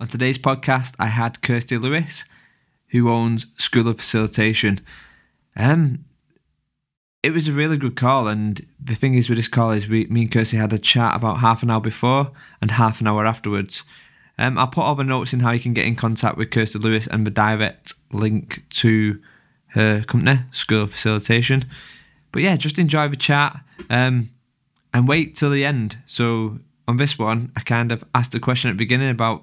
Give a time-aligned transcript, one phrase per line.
[0.00, 2.24] On today's podcast, I had Kirsty Lewis,
[2.90, 4.80] who owns School of Facilitation.
[5.56, 6.04] Um,
[7.24, 10.04] it was a really good call, and the thing is with this call is we,
[10.04, 12.30] me and Kirsty had a chat about half an hour before
[12.60, 13.82] and half an hour afterwards.
[14.38, 16.78] Um, I'll put all the notes in how you can get in contact with Kirsty
[16.78, 19.20] Lewis and the direct link to
[19.70, 21.64] her company, School of Facilitation.
[22.30, 24.30] But yeah, just enjoy the chat um,
[24.94, 25.98] and wait till the end.
[26.06, 29.42] So on this one, I kind of asked a question at the beginning about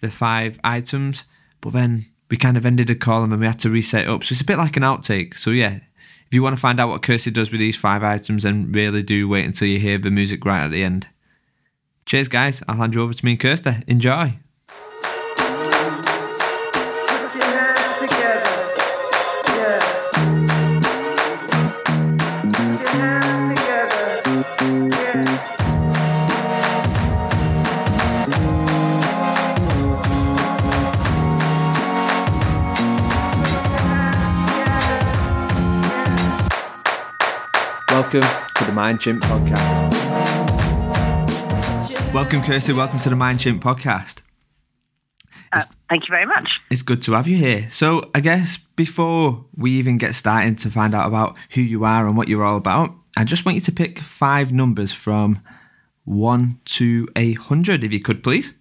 [0.00, 1.24] the five items,
[1.60, 4.24] but then we kind of ended a column and we had to reset up.
[4.24, 5.36] So it's a bit like an outtake.
[5.36, 5.78] So yeah,
[6.26, 9.02] if you want to find out what Kirsty does with these five items, then really
[9.02, 11.08] do wait until you hear the music right at the end.
[12.06, 12.62] Cheers, guys.
[12.68, 13.74] I'll hand you over to me and Kirsty.
[13.86, 14.38] Enjoy.
[38.58, 39.92] To the Mind Chimp podcast.
[42.12, 42.72] Welcome, Kirsty.
[42.72, 44.22] Welcome to the Mind Chimp podcast.
[45.52, 46.48] Uh, thank you very much.
[46.70, 47.68] It's good to have you here.
[47.70, 52.06] So, I guess before we even get started to find out about who you are
[52.06, 55.40] and what you're all about, I just want you to pick five numbers from
[56.04, 58.54] one to a hundred, if you could, please.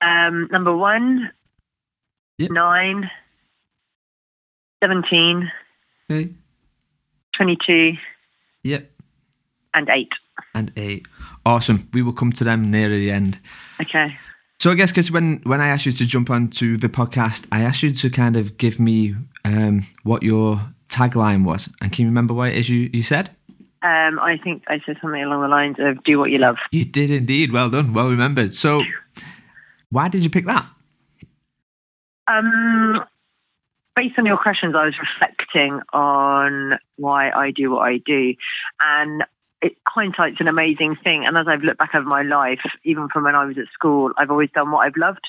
[0.00, 1.30] Um, number one,
[2.38, 2.50] Yep.
[2.50, 3.10] nine,
[4.82, 5.50] 17,
[6.10, 6.32] Okay.
[7.36, 7.98] 22, Yep.
[9.76, 10.08] And 8.
[10.54, 11.06] And eight.
[11.44, 11.88] Awesome.
[11.92, 13.38] We will come to them near the end.
[13.80, 14.16] Okay.
[14.58, 17.60] So I guess because when when I asked you to jump onto the podcast, I
[17.60, 22.08] asked you to kind of give me um, what your tagline was, and can you
[22.08, 23.30] remember what it is you, you said?
[23.82, 26.56] Um, I think I said something along the lines of do what you love.
[26.72, 27.52] You did indeed.
[27.52, 27.92] Well done.
[27.92, 28.54] Well remembered.
[28.54, 28.82] So
[29.90, 30.66] why did you pick that?
[32.26, 33.04] Um,
[33.94, 38.34] based on your questions, I was reflecting on why I do what I do.
[38.80, 39.24] And
[39.66, 41.24] it, hindsight's an amazing thing.
[41.26, 44.12] And as I've looked back over my life, even from when I was at school,
[44.16, 45.26] I've always done what I've loved.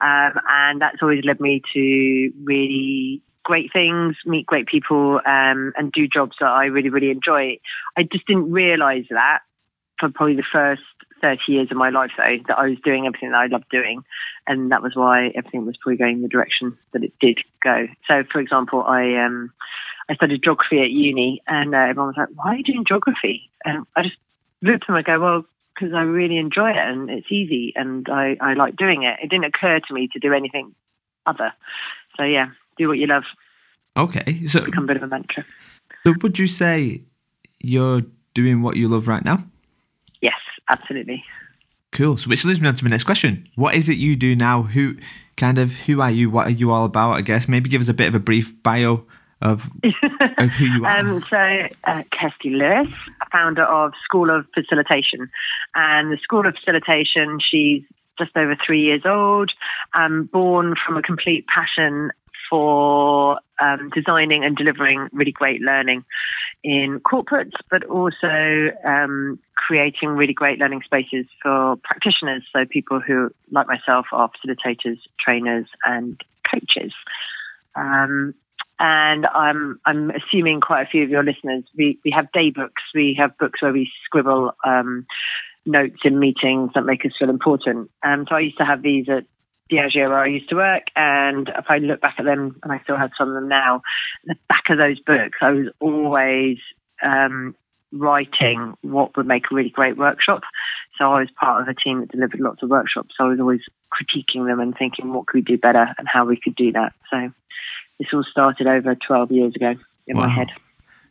[0.00, 5.92] Um, and that's always led me to really great things, meet great people, um, and
[5.92, 7.58] do jobs that I really, really enjoy.
[7.96, 9.40] I just didn't realize that
[9.98, 10.82] for probably the first
[11.22, 14.02] 30 years of my life, though, that I was doing everything that I loved doing.
[14.46, 17.86] And that was why everything was probably going the direction that it did go.
[18.08, 19.52] So, for example, I, um,
[20.08, 23.50] I studied geography at uni, and uh, everyone was like, Why are you doing geography?
[23.64, 24.16] And I just
[24.62, 25.44] looked at them and go, Well,
[25.74, 29.18] because I really enjoy it and it's easy and I, I like doing it.
[29.22, 30.74] It didn't occur to me to do anything
[31.26, 31.52] other.
[32.16, 32.46] So, yeah,
[32.78, 33.24] do what you love,
[33.96, 34.46] Okay.
[34.46, 35.44] So, become a bit of a mantra.
[36.04, 37.02] so would you say
[37.60, 38.02] you're
[38.34, 39.44] doing what you love right now?
[40.20, 40.34] Yes,
[40.70, 41.24] absolutely.
[41.92, 42.18] Cool.
[42.18, 43.48] So which leads me on to my next question.
[43.54, 44.64] What is it you do now?
[44.64, 44.96] Who
[45.36, 46.28] kind of who are you?
[46.28, 47.12] What are you all about?
[47.12, 49.06] I guess maybe give us a bit of a brief bio
[49.42, 49.68] of
[50.38, 50.98] of who you are.
[50.98, 52.88] Um, so, uh, Kirsty Lewis,
[53.30, 55.30] founder of School of Facilitation.
[55.74, 57.82] And the School of Facilitation, she's
[58.18, 59.52] just over three years old,
[59.94, 62.10] um, born from a complete passion
[62.48, 66.04] for um, designing and delivering really great learning
[66.62, 72.42] in corporates, but also um, creating really great learning spaces for practitioners.
[72.52, 76.20] So, people who, like myself, are facilitators, trainers, and
[76.50, 76.92] coaches.
[77.74, 78.34] Um,
[78.78, 81.64] and I'm I'm assuming quite a few of your listeners.
[81.76, 82.82] We we have day books.
[82.94, 85.06] We have books where we scribble um,
[85.64, 87.90] notes in meetings that make us feel important.
[88.02, 89.24] Um, so I used to have these at
[89.70, 92.80] Diageo where I used to work, and if I look back at them, and I
[92.82, 93.82] still have some of them now,
[94.24, 96.58] the back of those books, I was always
[97.02, 97.54] um,
[97.92, 100.42] writing what would make a really great workshop.
[100.98, 103.14] So I was part of a team that delivered lots of workshops.
[103.16, 103.60] So I was always
[103.92, 106.92] critiquing them and thinking what could we do better and how we could do that.
[107.10, 107.32] So
[107.98, 109.74] this all started over 12 years ago
[110.06, 110.48] in my head.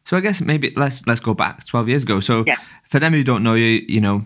[0.06, 2.20] So I guess maybe let's let's go back twelve years ago.
[2.20, 2.58] So Yeah.
[2.88, 4.24] for them who don't know you, you know,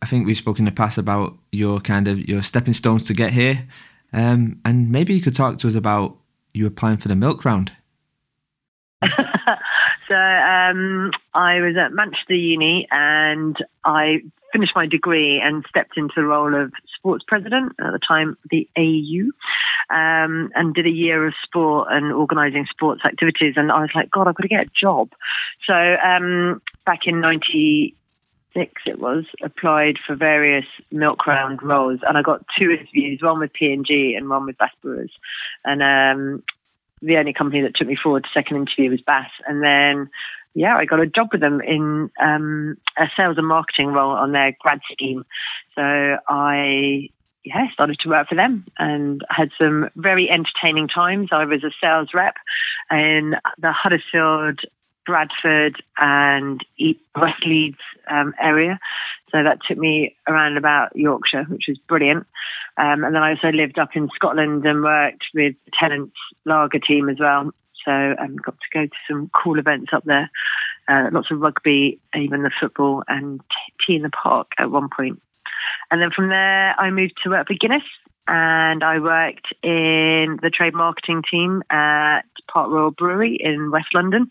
[0.00, 3.14] I think we've spoken in the past about your kind of your stepping stones to
[3.14, 3.68] get here,
[4.14, 6.16] um, and maybe you could talk to us about
[6.54, 7.72] you applying for the milk round.
[10.12, 14.20] so um, I was at Manchester Uni and I
[14.52, 18.68] finished my degree and stepped into the role of sports president at the time, the
[18.76, 19.30] AU,
[19.88, 23.54] um, and did a year of sport and organising sports activities.
[23.56, 25.08] And I was like, God, I've got to get a job.
[25.66, 32.00] So um, back in 96, it was, applied for various milk round roles.
[32.06, 35.12] And I got two interviews, one with P&G and one with Bass Brewers.
[35.64, 36.42] And um,
[37.02, 39.30] the only company that took me forward to second interview was Bass.
[39.46, 40.08] And then,
[40.54, 44.32] yeah, I got a job with them in um, a sales and marketing role on
[44.32, 45.24] their grad scheme.
[45.74, 47.08] So I
[47.44, 51.30] yeah, started to work for them and had some very entertaining times.
[51.32, 52.34] I was a sales rep
[52.90, 54.60] in the Huddersfield,
[55.06, 56.60] Bradford, and
[57.16, 57.78] West Leeds
[58.10, 58.78] um, area.
[59.30, 62.26] So that took me around about Yorkshire, which was brilliant.
[62.76, 66.78] Um, and then I also lived up in Scotland and worked with the Tennent's Lager
[66.78, 67.50] team as well.
[67.84, 70.30] So I um, got to go to some cool events up there.
[70.88, 73.40] Uh, lots of rugby, even the football, and
[73.86, 75.20] T in the park at one point.
[75.90, 77.82] And then from there, I moved to work for Guinness
[78.28, 82.22] and I worked in the trade marketing team at
[82.52, 84.28] Park Royal Brewery in West London.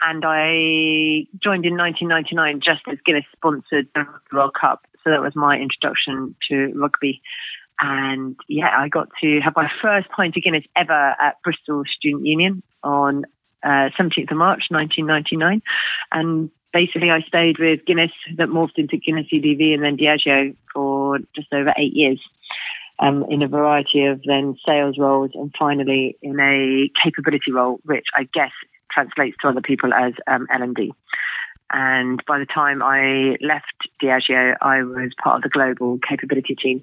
[0.00, 4.86] And I joined in 1999 just as Guinness sponsored the World Cup.
[5.02, 7.20] So that was my introduction to rugby.
[7.80, 12.26] And yeah, I got to have my first pint of Guinness ever at Bristol Student
[12.26, 13.24] Union on
[13.62, 15.62] uh, 17th of March 1999.
[16.12, 21.18] And basically, I stayed with Guinness that morphed into Guinness UDV and then Diageo for
[21.34, 22.20] just over eight years.
[23.00, 28.06] Um, in a variety of then sales roles and finally in a capability role, which
[28.12, 28.50] I guess
[28.98, 30.92] translates to other people as um, L&D.
[31.70, 36.82] And by the time I left Diageo, I was part of the global capability team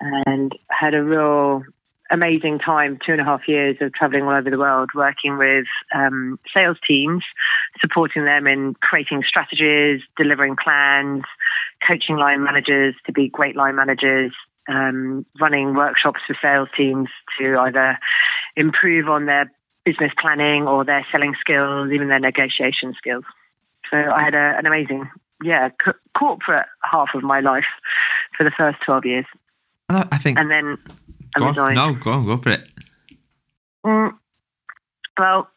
[0.00, 1.62] and had a real
[2.10, 5.66] amazing time, two and a half years of traveling all over the world, working with
[5.94, 7.22] um, sales teams,
[7.80, 11.22] supporting them in creating strategies, delivering plans,
[11.86, 14.32] coaching line managers to be great line managers,
[14.68, 17.08] um, running workshops for sales teams
[17.38, 17.98] to either
[18.56, 19.50] improve on their
[19.88, 23.24] business planning or their selling skills, even their negotiation skills.
[23.90, 25.08] So I had a, an amazing,
[25.42, 27.64] yeah, co- corporate half of my life
[28.36, 29.24] for the first 12 years.
[29.88, 30.38] I think.
[30.38, 30.76] And then
[31.34, 32.70] I go on, no, go on, go for it.
[33.86, 34.12] Mm,
[35.18, 35.48] well,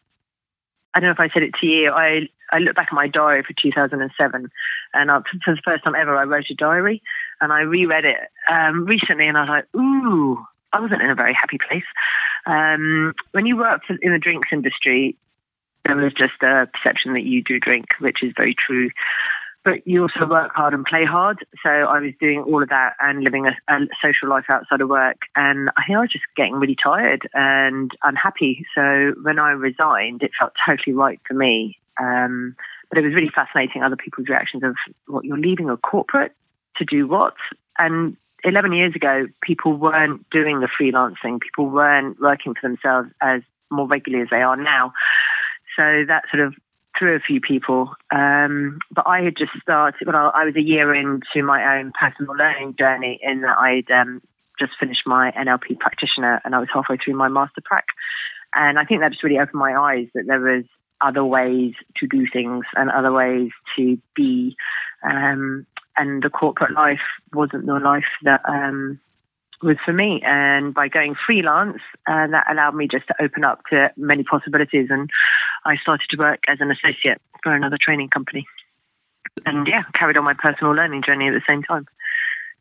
[0.94, 1.92] I don't know if I said it to you.
[1.92, 4.50] I I look back at my diary for 2007,
[4.94, 7.02] and I, for the first time ever, I wrote a diary,
[7.40, 8.18] and I reread it
[8.50, 10.38] um, recently, and I was like, ooh,
[10.74, 11.84] I wasn't in a very happy place.
[12.46, 15.18] Um, when you work in the drinks industry,
[15.86, 18.90] there was just a perception that you do drink, which is very true
[19.64, 21.46] but you also work hard and play hard.
[21.64, 24.90] So I was doing all of that and living a, a, social life outside of
[24.90, 25.18] work.
[25.36, 28.66] And I think I was just getting really tired and unhappy.
[28.74, 31.78] So when I resigned, it felt totally right for me.
[32.00, 32.56] Um,
[32.90, 36.34] but it was really fascinating other people's reactions of what you're leaving a corporate
[36.78, 37.36] to do what?
[37.78, 41.40] And 11 years ago, people weren't doing the freelancing.
[41.40, 44.94] People weren't working for themselves as more regularly as they are now.
[45.76, 46.54] So that sort of
[46.98, 47.94] through a few people.
[48.14, 52.36] Um, but I had just started, well, I was a year into my own personal
[52.36, 54.22] learning journey in that I'd um,
[54.60, 57.86] just finished my NLP practitioner and I was halfway through my master prac.
[58.54, 60.66] And I think that just really opened my eyes that there was
[61.00, 64.56] other ways to do things and other ways to be.
[65.04, 65.66] Um,
[65.98, 67.02] and the corporate life
[67.34, 69.00] wasn't the life that um,
[69.62, 70.22] was for me.
[70.24, 74.88] And by going freelance, uh, that allowed me just to open up to many possibilities.
[74.90, 75.10] And
[75.66, 78.46] I started to work as an associate for another training company.
[79.46, 81.86] And yeah, carried on my personal learning journey at the same time.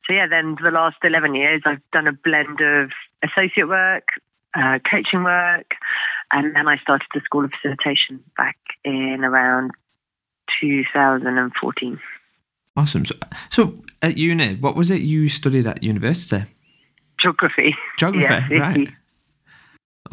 [0.06, 2.90] So yeah, then for the last 11 years, I've done a blend of
[3.22, 4.08] associate work,
[4.54, 5.72] uh, coaching work,
[6.32, 9.72] and then I started the School of Facilitation back in around
[10.60, 12.00] 2014.
[12.76, 13.05] Awesome.
[13.05, 13.14] So,
[13.50, 16.44] so at uni, what was it you studied at university?
[17.19, 17.75] Geography.
[17.99, 18.88] Geography, right.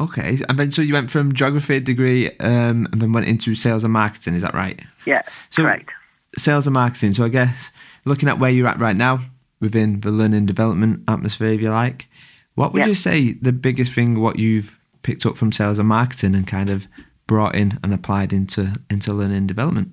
[0.00, 3.82] Okay, and then so you went from geography degree um, and then went into sales
[3.82, 4.34] and marketing.
[4.34, 4.80] Is that right?
[5.06, 5.90] Yeah, so correct.
[6.36, 7.14] Sales and marketing.
[7.14, 7.70] So I guess
[8.04, 9.18] looking at where you're at right now
[9.60, 12.06] within the learning development atmosphere, if you like,
[12.54, 12.86] what would yeah.
[12.86, 16.70] you say the biggest thing what you've picked up from sales and marketing and kind
[16.70, 16.86] of
[17.26, 19.92] brought in and applied into into learning development?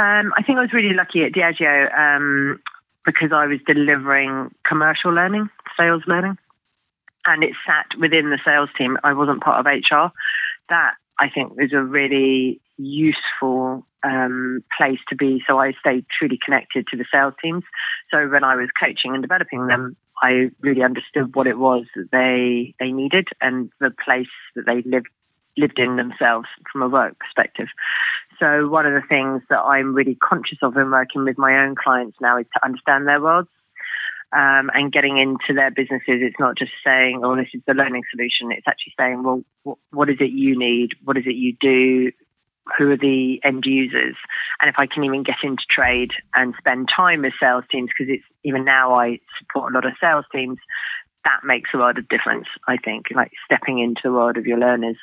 [0.00, 2.60] Um, I think I was really lucky at Diageo um,
[3.04, 6.38] because I was delivering commercial learning, sales learning
[7.26, 8.96] and it sat within the sales team.
[9.04, 10.12] I wasn't part of HR.
[10.68, 15.42] That I think is a really useful um, place to be.
[15.46, 17.64] So I stayed truly connected to the sales teams.
[18.10, 22.08] So when I was coaching and developing them, I really understood what it was that
[22.12, 25.08] they they needed and the place that they lived
[25.56, 27.68] lived in themselves from a work perspective.
[28.40, 31.74] So one of the things that I'm really conscious of in working with my own
[31.76, 33.50] clients now is to understand their worlds
[34.32, 36.22] um, and getting into their businesses.
[36.22, 39.78] It's not just saying, "Oh, this is the learning solution." It's actually saying, "Well, what,
[39.90, 40.92] what is it you need?
[41.04, 42.12] What is it you do?
[42.78, 44.16] Who are the end users?"
[44.60, 48.12] And if I can even get into trade and spend time with sales teams, because
[48.12, 50.58] it's even now I support a lot of sales teams,
[51.24, 52.46] that makes a lot of difference.
[52.66, 54.96] I think, like stepping into the world of your learners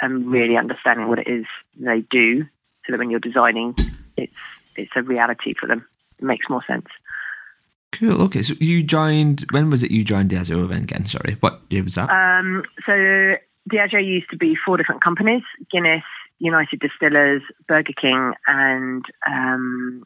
[0.00, 1.46] and really understanding what it is
[1.78, 2.44] they do,
[2.86, 3.74] so that when you're designing,
[4.16, 4.36] it's
[4.76, 5.86] it's a reality for them.
[6.18, 6.86] It makes more sense.
[7.92, 8.22] Cool.
[8.22, 9.44] Okay, so you joined.
[9.50, 11.04] When was it you joined Diageo again?
[11.04, 12.08] Sorry, what year was that?
[12.10, 12.92] Um, so
[13.70, 16.02] Diageo used to be four different companies: Guinness,
[16.38, 20.04] United Distillers, Burger King, and um,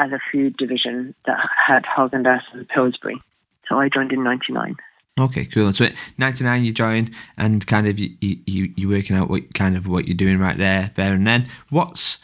[0.00, 3.22] as a food division that had Haagen Dazs and Pillsbury.
[3.68, 4.76] So I joined in '99.
[5.18, 5.72] Okay, cool.
[5.72, 9.86] So, '99 you joined, and kind of you you you working out what kind of
[9.86, 11.48] what you're doing right there, there and then.
[11.70, 12.18] What's,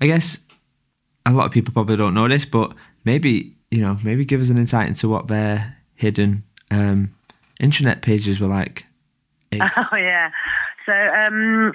[0.00, 0.38] I guess,
[1.24, 2.72] a lot of people probably don't know this, but
[3.04, 7.14] maybe you know, maybe give us an insight into what their hidden um,
[7.60, 8.86] intranet pages were like.
[9.58, 10.30] Oh yeah,
[10.84, 11.72] so um,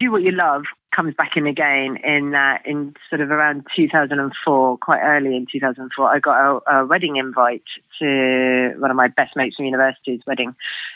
[0.00, 0.64] do what you love
[0.96, 6.08] comes back in again in that in sort of around 2004 quite early in 2004
[6.08, 7.62] i got a, a wedding invite
[7.98, 10.54] to one of my best mates from university's wedding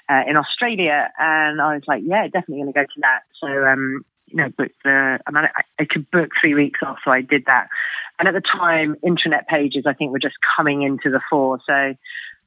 [0.08, 1.10] uh, in australia.
[1.18, 3.20] And i was like yeah definitely going to go to that.
[3.38, 6.98] So um you know booked the I, mean, I, I could book three weeks off
[7.04, 7.68] so i did that.
[8.18, 11.58] And at the time intranet pages i think were just coming into the fore.
[11.66, 11.94] So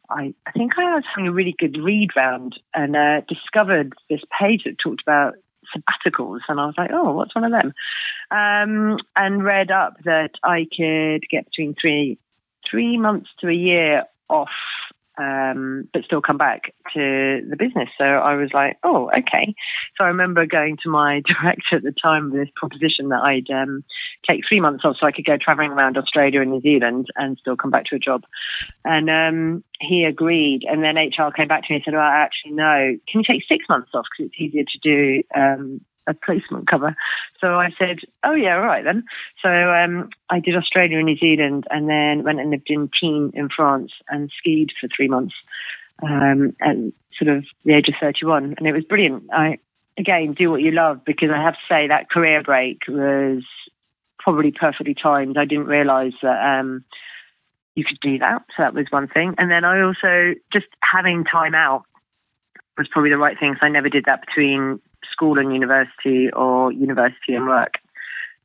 [0.09, 4.21] I, I think I was having a really good read round and uh, discovered this
[4.39, 5.35] page that talked about
[5.75, 7.73] sabbaticals, and I was like, oh, what's one of them?
[8.31, 12.17] Um, and read up that I could get between three
[12.69, 14.49] three months to a year off
[15.17, 17.89] um, but still come back to the business.
[17.97, 19.53] So I was like, oh, okay.
[19.97, 23.49] So I remember going to my director at the time with this proposition that I'd
[23.51, 23.83] um,
[24.27, 27.37] take three months off so I could go traveling around Australia and New Zealand and
[27.37, 28.23] still come back to a job.
[28.83, 30.63] And um, he agreed.
[30.67, 33.43] And then HR came back to me and said, well, actually, no, can you take
[33.47, 36.95] six months off because it's easier to do um, a placement cover.
[37.39, 39.03] So I said, "Oh yeah, all right then."
[39.41, 43.33] So um, I did Australia and New Zealand, and then went and lived in Tignes
[43.33, 45.35] in France and skied for three months,
[46.01, 49.23] um, and sort of the age of thirty-one, and it was brilliant.
[49.31, 49.57] I
[49.97, 53.43] again do what you love because I have to say that career break was
[54.19, 55.37] probably perfectly timed.
[55.37, 56.59] I didn't realise that.
[56.59, 56.85] Um,
[57.75, 58.43] you could do that.
[58.55, 59.33] So that was one thing.
[59.37, 61.85] And then I also just having time out
[62.77, 63.55] was probably the right thing.
[63.59, 64.79] So I never did that between
[65.11, 67.75] school and university or university and work.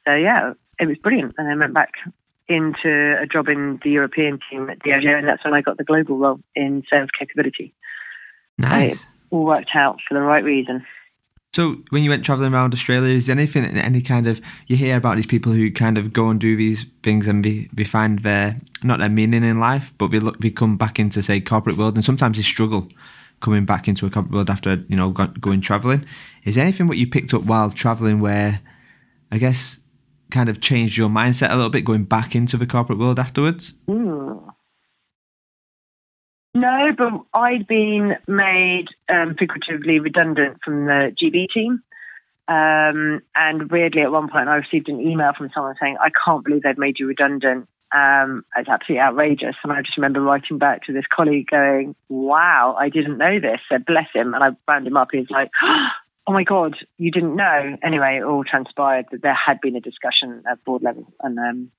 [0.06, 1.34] So yeah, it was brilliant.
[1.38, 1.92] And I went back
[2.48, 5.84] into a job in the European team at Diageo, and that's when I got the
[5.84, 7.74] global role in sales capability.
[8.56, 9.00] Nice.
[9.00, 10.84] So all worked out for the right reason.
[11.54, 14.96] So when you went traveling around Australia, is there anything, any kind of you hear
[14.96, 18.20] about these people who kind of go and do these things and be, be find
[18.20, 21.76] their not their meaning in life, but we look, we come back into say corporate
[21.76, 22.88] world, and sometimes they struggle
[23.40, 26.04] coming back into a corporate world after you know going traveling.
[26.44, 28.60] Is anything what you picked up while traveling where
[29.30, 29.80] I guess
[30.30, 33.74] kind of changed your mindset a little bit going back into the corporate world afterwards?
[33.88, 34.54] Mm.
[36.54, 41.82] No, but I'd been made um, figuratively redundant from the GB team.
[42.48, 46.44] Um, and weirdly, at one point, I received an email from someone saying, I can't
[46.44, 49.56] believe they've made you redundant um, it's absolutely outrageous.
[49.62, 53.60] And I just remember writing back to this colleague going, wow, I didn't know this.
[53.68, 54.34] So bless him.
[54.34, 55.08] And I wound him up.
[55.12, 57.76] He's like, oh my God, you didn't know.
[57.82, 61.12] Anyway, it all transpired that there had been a discussion at board level.
[61.22, 61.70] And um,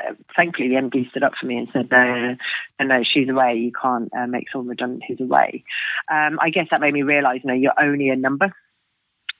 [0.00, 2.36] uh, thankfully, the MD stood up for me and said, no,
[2.80, 3.54] no, no, she's away.
[3.54, 5.64] You can't uh, make someone redundant who's away.
[6.10, 8.52] Um, I guess that made me realize, you know, you're only a number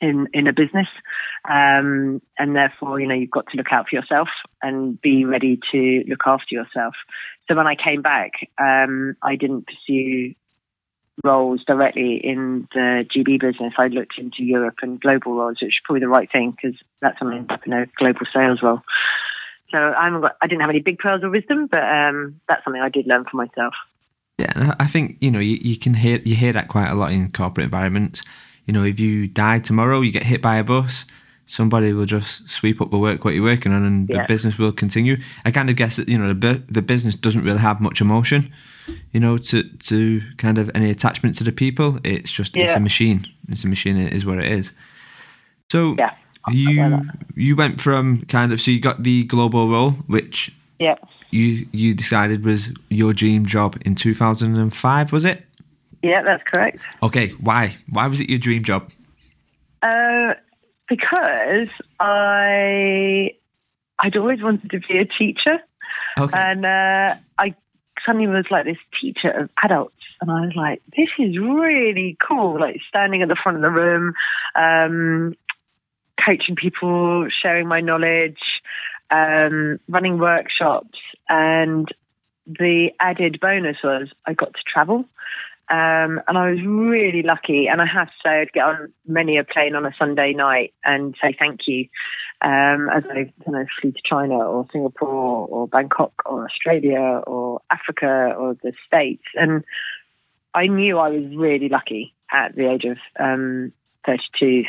[0.04, 0.88] in in a business,
[1.48, 4.28] um, and therefore you know you've got to look out for yourself
[4.62, 6.94] and be ready to look after yourself.
[7.48, 10.34] So when I came back, um, I didn't pursue
[11.22, 13.74] roles directly in the GB business.
[13.78, 17.18] I looked into Europe and global roles, which is probably the right thing because that's
[17.22, 18.80] up in a global sales role.
[19.70, 20.08] So I,
[20.42, 23.24] I didn't have any big pearls of wisdom, but um, that's something I did learn
[23.30, 23.74] for myself.
[24.38, 27.12] Yeah, I think you know you, you can hear you hear that quite a lot
[27.12, 28.22] in corporate environments
[28.66, 31.04] you know, if you die tomorrow, you get hit by a bus,
[31.46, 34.22] somebody will just sweep up the work what you're working on, and yeah.
[34.22, 35.16] the business will continue.
[35.44, 38.52] I kind of guess that you know the the business doesn't really have much emotion,
[39.12, 41.98] you know, to to kind of any attachment to the people.
[42.04, 42.64] It's just yeah.
[42.64, 43.26] it's a machine.
[43.48, 43.96] It's a machine.
[43.96, 44.72] It is what it is.
[45.70, 46.14] So yeah,
[46.50, 47.00] you
[47.34, 50.96] you went from kind of so you got the global role, which yeah
[51.34, 55.44] you you decided was your dream job in 2005, was it?
[56.04, 56.80] Yeah, that's correct.
[57.02, 57.76] Okay, why?
[57.88, 58.90] Why was it your dream job?
[59.82, 60.34] Uh,
[60.86, 61.68] because
[61.98, 63.30] I
[63.98, 65.60] I'd always wanted to be a teacher,
[66.18, 66.38] okay.
[66.38, 67.54] and uh, I
[68.04, 72.60] suddenly was like this teacher of adults, and I was like, this is really cool.
[72.60, 74.12] Like standing at the front of the room,
[74.54, 75.34] um,
[76.22, 78.36] coaching people, sharing my knowledge,
[79.10, 80.98] um, running workshops,
[81.30, 81.88] and
[82.44, 85.06] the added bonus was I got to travel.
[85.70, 87.68] Um, and I was really lucky.
[87.68, 90.74] And I have to say, I'd get on many a plane on a Sunday night
[90.84, 91.88] and say thank you
[92.42, 97.60] um, as I you know, flew to China or Singapore or Bangkok or Australia or
[97.70, 99.24] Africa or the States.
[99.34, 99.64] And
[100.54, 103.72] I knew I was really lucky at the age of um,
[104.06, 104.64] 32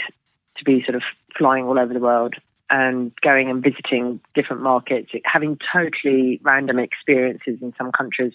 [0.57, 1.03] to be sort of
[1.37, 2.35] flying all over the world
[2.69, 8.33] and going and visiting different markets, having totally random experiences in some countries,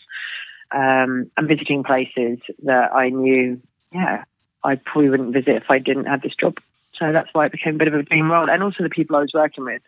[0.73, 3.61] um, and visiting places that I knew,
[3.93, 4.25] yeah,
[4.63, 6.59] I probably wouldn't visit if I didn't have this job.
[7.01, 8.51] So that's why it became a bit of a dream role.
[8.51, 9.81] And also the people I was working with.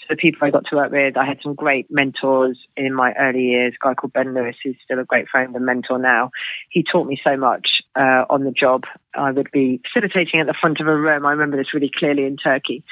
[0.00, 3.12] So the people I got to work with, I had some great mentors in my
[3.20, 3.74] early years.
[3.74, 6.30] A guy called Ben Lewis, who's still a great friend and mentor now.
[6.70, 8.84] He taught me so much uh, on the job.
[9.14, 11.26] I would be facilitating at the front of a room.
[11.26, 12.82] I remember this really clearly in Turkey.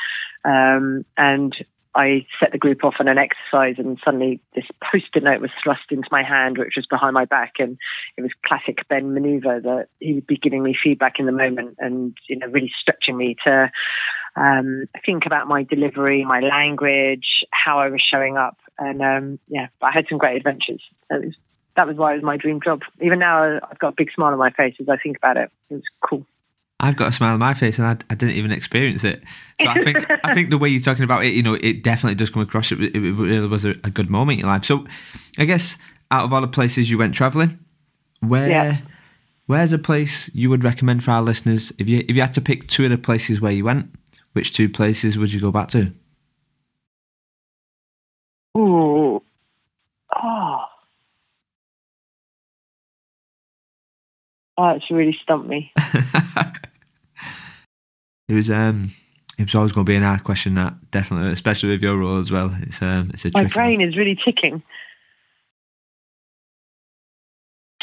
[0.45, 1.55] Um, and
[1.95, 5.91] I set the group off on an exercise, and suddenly this post-it note was thrust
[5.91, 7.77] into my hand, which was behind my back, and
[8.17, 11.77] it was classic Ben maneuver that he would be giving me feedback in the moment,
[11.79, 13.71] and you know, really stretching me to
[14.37, 19.67] um, think about my delivery, my language, how I was showing up, and um, yeah,
[19.83, 20.83] I had some great adventures.
[21.11, 21.35] Was,
[21.77, 22.83] that was why it was my dream job.
[23.01, 25.51] Even now, I've got a big smile on my face as I think about it.
[25.71, 26.27] It was cool.
[26.83, 29.23] I've got a smile on my face, and I, I didn't even experience it.
[29.61, 32.17] So I think I think the way you're talking about it, you know, it definitely
[32.17, 32.73] does come across.
[32.73, 34.65] It, it really was a, a, good moment in your life.
[34.65, 34.85] So,
[35.39, 35.79] I guess
[36.11, 37.61] out of all the places you went traveling,
[38.19, 38.77] where yeah.
[39.47, 41.73] where's a place you would recommend for our listeners?
[41.79, 43.89] If you if you had to pick two of the places where you went,
[44.33, 45.93] which two places would you go back to?
[48.59, 49.23] Ooh,
[50.12, 50.69] ah.
[54.59, 55.73] oh, oh, it's really stumped me.
[58.29, 58.91] it was um
[59.38, 62.19] it was always going to be an hard question that definitely especially with your role
[62.19, 63.88] as well it's um it's a my brain one.
[63.88, 64.62] is really ticking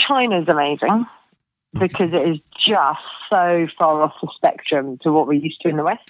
[0.07, 1.05] china's amazing
[1.75, 1.87] okay.
[1.87, 5.77] because it is just so far off the spectrum to what we're used to in
[5.77, 6.09] the west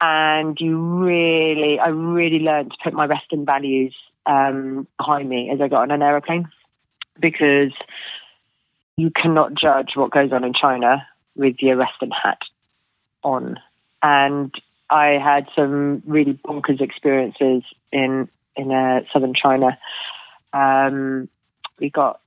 [0.00, 3.94] and you really i really learned to put my western values
[4.26, 6.48] um, behind me as i got on an aeroplane
[7.18, 7.72] because
[8.96, 12.38] you cannot judge what goes on in china with your western hat
[13.22, 13.58] on.
[14.02, 14.52] And
[14.90, 19.78] I had some really bonkers experiences in in uh, southern China.
[20.52, 21.28] Um,
[21.78, 22.20] we got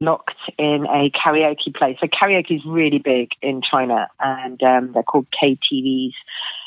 [0.00, 1.96] locked in a karaoke place.
[2.00, 6.14] So karaoke is really big in China, and um, they're called KTVs,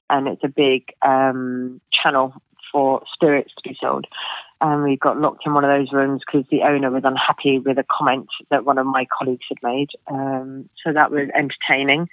[0.09, 2.33] and it's a big um, channel
[2.71, 4.07] for spirits to be sold
[4.61, 7.77] and we got locked in one of those rooms because the owner was unhappy with
[7.77, 9.89] a comment that one of my colleagues had made.
[10.07, 12.07] Um, so that was entertaining.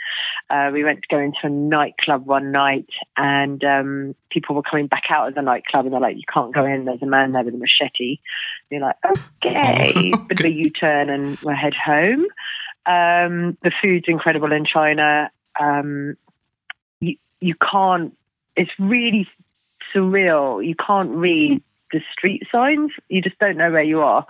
[0.50, 4.88] Uh, we went to go into a nightclub one night, and um, people were coming
[4.88, 6.84] back out of the nightclub, and they're like, "You can't go in.
[6.84, 8.18] There's a man there with a machete."
[8.70, 8.96] And you're like,
[9.44, 12.26] "Okay," but the U-turn, and we head home.
[12.84, 15.30] Um, the food's incredible in China.
[15.58, 16.16] Um,
[17.00, 18.16] you you can't.
[18.56, 19.28] It's really
[19.94, 20.66] surreal.
[20.66, 22.90] You can't read the street signs.
[23.08, 24.26] You just don't know where you are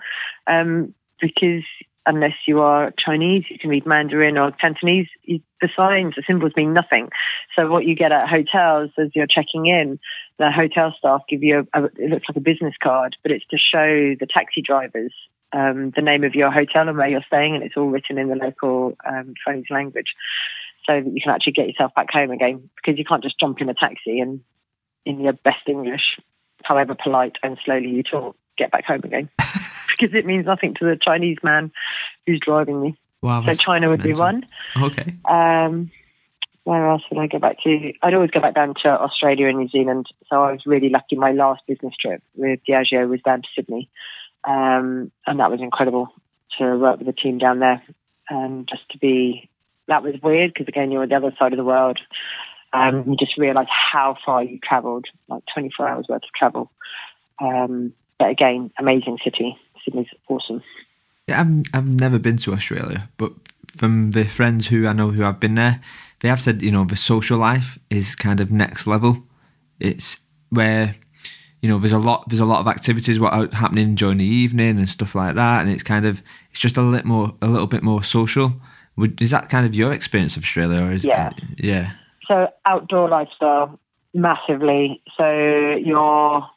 [0.46, 1.64] um, because
[2.04, 5.06] unless you are Chinese, you can read Mandarin or Cantonese.
[5.22, 7.10] You, the signs, the symbols mean nothing.
[7.54, 10.00] So what you get at hotels as you're checking in,
[10.38, 13.46] the hotel staff give you a, a it looks like a business card, but it's
[13.50, 15.12] to show the taxi drivers
[15.52, 18.28] um, the name of your hotel and where you're staying, and it's all written in
[18.28, 20.14] the local um, Chinese language,
[20.86, 22.70] so that you can actually get yourself back home again.
[22.76, 24.40] Because you can't just jump in a taxi and
[25.04, 26.18] in your best English
[26.64, 29.28] however polite and slowly you talk, get back home again.
[29.98, 31.70] because it means nothing to the Chinese man
[32.26, 32.98] who's driving me.
[33.20, 34.14] Wow, so China would mental.
[34.14, 34.46] be one.
[34.76, 35.14] Okay.
[35.24, 35.90] Um,
[36.64, 37.92] where else would I go back to?
[38.02, 40.06] I'd always go back down to Australia and New Zealand.
[40.28, 41.16] So I was really lucky.
[41.16, 43.88] My last business trip with Diageo was down to Sydney.
[44.44, 46.08] Um, and that was incredible
[46.58, 47.82] to work with the team down there.
[48.28, 49.48] And just to be,
[49.88, 51.98] that was weird because again, you're on the other side of the world.
[52.72, 56.70] Um, you just realise how far you travelled, like 24 hours worth of travel.
[57.40, 59.56] Um, but again, amazing city.
[59.84, 60.62] Sydney's awesome.
[61.28, 63.32] Yeah, I've, I've never been to Australia, but
[63.76, 65.80] from the friends who I know who have been there,
[66.20, 69.24] they have said, you know, the social life is kind of next level.
[69.80, 70.18] It's
[70.50, 70.94] where,
[71.60, 74.24] you know, there's a lot, there's a lot of activities what are happening during the
[74.24, 77.48] evening and stuff like that, and it's kind of, it's just a little more, a
[77.48, 78.52] little bit more social.
[78.96, 81.92] Would, is that kind of your experience of Australia, or is yeah, it, yeah?
[82.32, 83.78] So outdoor lifestyle
[84.14, 85.02] massively.
[85.18, 85.24] So
[85.76, 86.48] you're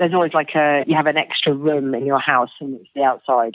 [0.00, 3.04] there's always like a you have an extra room in your house and it's the
[3.04, 3.54] outside.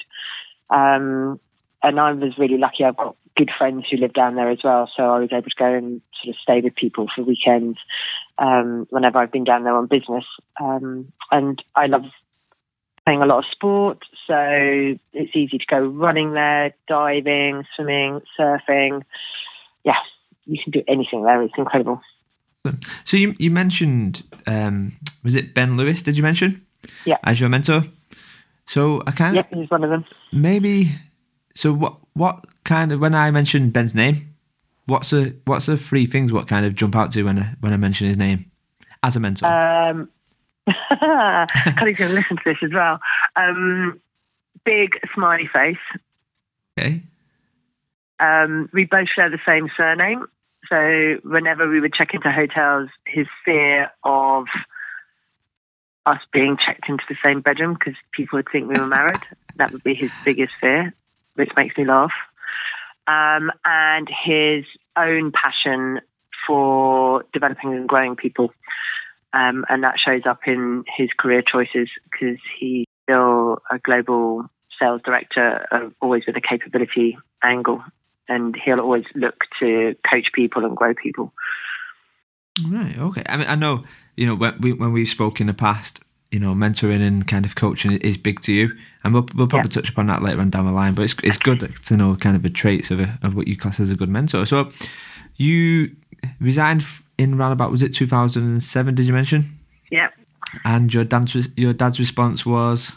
[0.70, 1.38] Um,
[1.84, 2.86] and I was really lucky.
[2.86, 5.56] I've got good friends who live down there as well, so I was able to
[5.60, 7.78] go and sort of stay with people for weekends
[8.38, 10.24] um, whenever I've been down there on business.
[10.62, 12.06] Um, and I love
[13.06, 19.02] playing a lot of sport, so it's easy to go running there, diving, swimming, surfing.
[19.84, 20.00] Yeah,
[20.46, 21.42] you can do anything there.
[21.42, 22.02] It's incredible.
[23.04, 26.02] So you you mentioned um, was it Ben Lewis?
[26.02, 26.66] Did you mention?
[27.06, 27.18] Yeah.
[27.24, 27.84] As your mentor.
[28.68, 30.06] So I kind of Yep, he's one of them.
[30.32, 30.92] maybe.
[31.54, 34.34] So what what kind of when I mentioned Ben's name,
[34.88, 37.72] what's the what's the three things what kind of jump out to when I when
[37.74, 38.50] I mention his name
[39.04, 39.46] as a mentor?
[39.48, 40.10] Um,
[41.78, 43.00] Connie's going to listen to this as well.
[43.36, 44.02] Um,
[44.66, 45.78] big smiley face.
[46.80, 47.04] okay.
[48.20, 50.26] Um, we both share the same surname.
[50.70, 54.46] So whenever we would check into hotels, his fear of
[56.06, 59.22] us being checked into the same bedroom because people would think we were married,
[59.58, 60.94] that would be his biggest fear,
[61.36, 62.12] which makes me laugh.
[63.08, 64.66] Um, and his
[64.98, 66.02] own passion
[66.48, 68.52] for developing and growing people.
[69.34, 74.46] Um, and that shows up in his career choices because he's still a global
[74.80, 77.84] sales director, uh, always with a capability angle
[78.28, 81.34] and he'll always look to coach people and grow people.
[82.68, 82.98] Right.
[82.98, 83.24] Okay.
[83.28, 83.84] I mean, I know
[84.16, 86.00] you know when we when we've spoken in the past,
[86.32, 88.72] you know, mentoring and kind of coaching is big to you,
[89.04, 90.94] and we'll we'll probably touch upon that later on down the line.
[90.94, 93.58] But it's it's good to know kind of the traits of a, of what you
[93.58, 94.46] class as a good mentor.
[94.46, 94.72] So,
[95.36, 95.96] you
[96.40, 96.84] resigned
[97.18, 98.96] in around about was it 2007?
[98.96, 99.60] Did you mention?
[99.92, 100.10] Yeah.
[100.64, 102.94] And your dad's your dad's response was.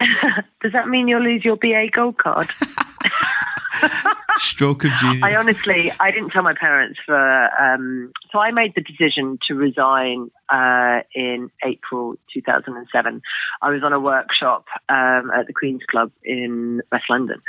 [0.60, 2.50] Does that mean you'll lose your BA gold card?
[4.38, 5.22] Stroke of genius.
[5.22, 7.16] I honestly, I didn't tell my parents for.
[7.16, 13.22] Um, so I made the decision to resign uh, in April 2007.
[13.62, 17.42] I was on a workshop um, at the Queen's Club in West London,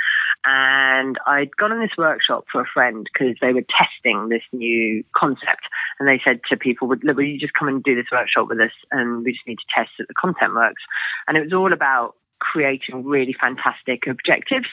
[0.44, 5.04] and I'd gone on this workshop for a friend because they were testing this new
[5.16, 8.48] concept, and they said to people, "Would will you just come and do this workshop
[8.48, 8.72] with us?
[8.90, 10.82] And we just need to test that the content works."
[11.26, 14.68] And it was all about creating really fantastic objectives.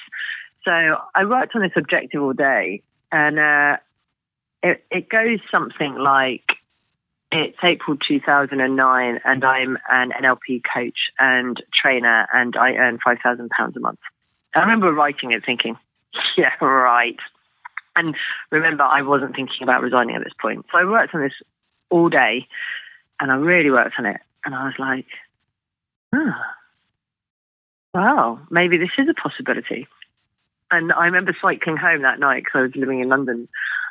[0.68, 3.78] So I worked on this objective all day, and uh,
[4.62, 6.44] it, it goes something like
[7.32, 13.80] it's April 2009, and I'm an NLP coach and trainer, and I earn £5,000 a
[13.80, 14.00] month.
[14.56, 15.78] I remember writing it thinking,
[16.38, 17.16] yeah, right.
[17.96, 18.16] And
[18.52, 20.66] remember, I wasn't thinking about resigning at this point.
[20.70, 21.32] So I worked on this
[21.90, 22.46] all day,
[23.22, 24.20] and I really worked on it.
[24.44, 25.06] And I was like,
[26.14, 26.34] oh,
[27.94, 29.88] wow, maybe this is a possibility.
[30.72, 33.48] And I remember cycling home that night because I was living in London.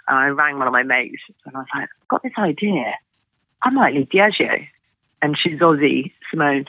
[0.08, 2.94] And I rang one of my mates and I was like, I've got this idea.
[3.62, 4.66] I might leave Diageo.
[5.22, 6.66] And she's Aussie, Simone.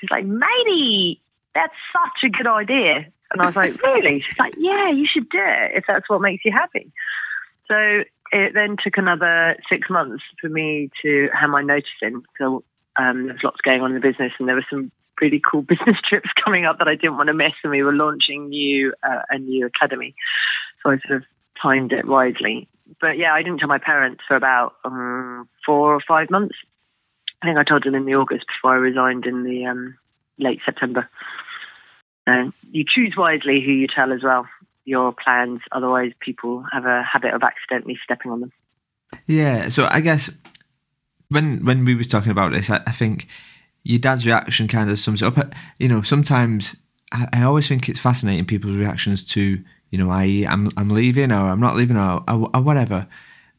[0.00, 1.20] She's like, matey,
[1.54, 3.06] that's such a good idea.
[3.30, 4.20] And I was like, really?
[4.20, 6.92] She's like, yeah, you should do it if that's what makes you happy.
[7.66, 12.22] So it then took another six months for me to have my notice in.
[12.38, 12.64] So
[12.96, 14.90] um, there was lots going on in the business and there were some
[15.20, 17.92] really cool business trips coming up that I didn't want to miss, and we were
[17.92, 20.14] launching new uh, a new academy,
[20.82, 21.24] so I sort of
[21.60, 22.68] timed it wisely.
[23.00, 26.54] But yeah, I didn't tell my parents for about um, four or five months.
[27.42, 29.96] I think I told them in the August before I resigned in the um,
[30.38, 31.08] late September.
[32.26, 34.46] And you choose wisely who you tell as well.
[34.84, 38.52] Your plans, otherwise people have a habit of accidentally stepping on them.
[39.26, 39.68] Yeah.
[39.68, 40.30] So I guess
[41.28, 43.28] when when we was talking about this, I, I think
[43.88, 45.54] your dad's reaction kind of sums it up.
[45.78, 46.76] You know, sometimes
[47.10, 49.58] I, I always think it's fascinating people's reactions to,
[49.90, 53.06] you know, i.e., I'm I'm leaving or I'm not leaving or, or, or whatever.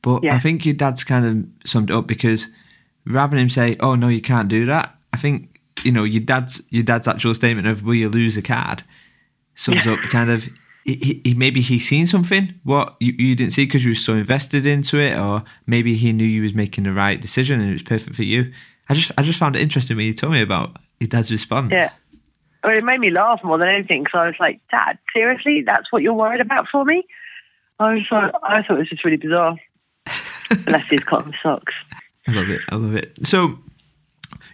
[0.04, 0.36] But Yeah.
[0.36, 2.48] I think your dad's kind of summed up because
[3.06, 6.22] rather than him say, "Oh no, you can't do that," I think you know your
[6.22, 8.84] dad's your dad's actual statement of "Will you lose a card?"
[9.56, 10.48] sums up kind of.
[10.86, 14.14] He, he, maybe he's seen something what you, you didn't see because you were so
[14.16, 17.74] invested into it, or maybe he knew you was making the right decision and it
[17.74, 18.52] was perfect for you.
[18.90, 21.72] I just I just found it interesting when you told me about your dad's response.
[21.72, 21.92] Yeah.
[22.64, 25.64] Well, it made me laugh more than anything because I was like, Dad, seriously?
[25.66, 27.04] That's what you're worried about for me?
[27.80, 29.56] I was like, I thought it was just really bizarre.
[30.66, 31.74] Bless his cotton socks.
[32.28, 32.60] I love it.
[32.70, 33.18] I love it.
[33.26, 33.58] So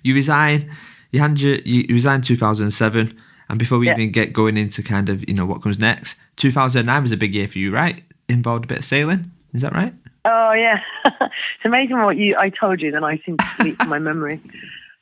[0.04, 0.70] you resign.
[1.12, 3.18] You hand your you resign 2007,
[3.50, 3.94] and before we Yeah.
[3.94, 7.34] even get going into kind of you know what comes next, 2009 was a big
[7.34, 8.04] year for you, right?
[8.28, 9.32] Involved a bit of sailing.
[9.54, 9.94] Is that right?
[10.26, 12.36] Oh yeah, it's amazing what you.
[12.38, 14.42] I told you, then I seem to sleep from my memory.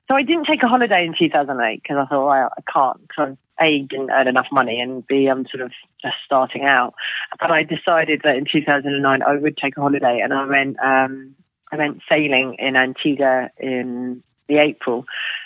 [0.09, 3.37] So I didn't take a holiday in 2008 because I thought well, I can't because
[3.61, 6.93] a didn't earn enough money and b I'm sort of just starting out.
[7.39, 11.35] But I decided that in 2009 I would take a holiday and I went um,
[11.71, 15.05] I went sailing in Antigua in the April.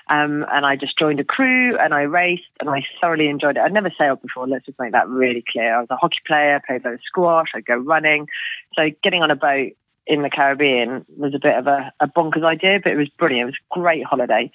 [0.10, 3.62] Um, and I just joined a crew and I raced and I thoroughly enjoyed it.
[3.62, 4.48] I'd never sailed before.
[4.48, 5.76] Let's just make that really clear.
[5.76, 8.28] I was a hockey player, played lot of squash, I'd go running.
[8.76, 9.74] So getting on a boat
[10.06, 13.50] in the Caribbean was a bit of a, a bonkers idea, but it was brilliant.
[13.50, 14.52] It was a great holiday.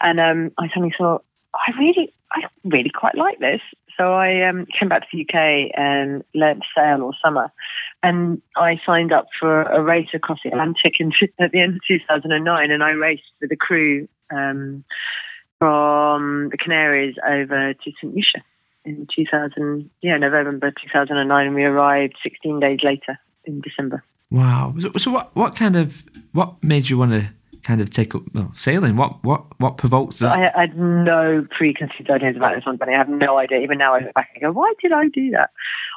[0.00, 3.60] And um, I suddenly thought, I really, I really quite like this.
[3.96, 7.52] So I um, came back to the UK and learned to sail all summer.
[8.02, 11.80] and I signed up for a race across the Atlantic in, at the end of
[11.86, 14.84] 2009, and I raced with a crew um,
[15.58, 18.42] from the Canaries over to St Lucia
[18.84, 24.02] in 2000, yeah, November 2009, and we arrived 16 days later in December.
[24.30, 24.74] Wow.
[24.78, 27.30] So, so what, what kind of, what made you want to
[27.64, 28.96] kind of take up well sailing?
[28.96, 30.36] What what what provoked that?
[30.36, 33.60] I, I, had no preconceived ideas about this one, but I have no idea.
[33.60, 35.50] Even now, I look back and go, "Why did I do that?"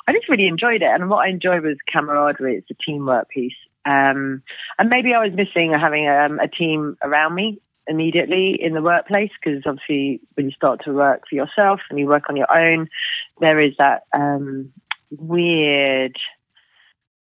[0.08, 2.56] I just really enjoyed it, and what I enjoyed was camaraderie.
[2.56, 4.42] It's a teamwork piece, um,
[4.80, 9.32] and maybe I was missing having um, a team around me immediately in the workplace
[9.42, 12.90] because obviously when you start to work for yourself and you work on your own,
[13.40, 14.72] there is that um,
[15.12, 16.18] weird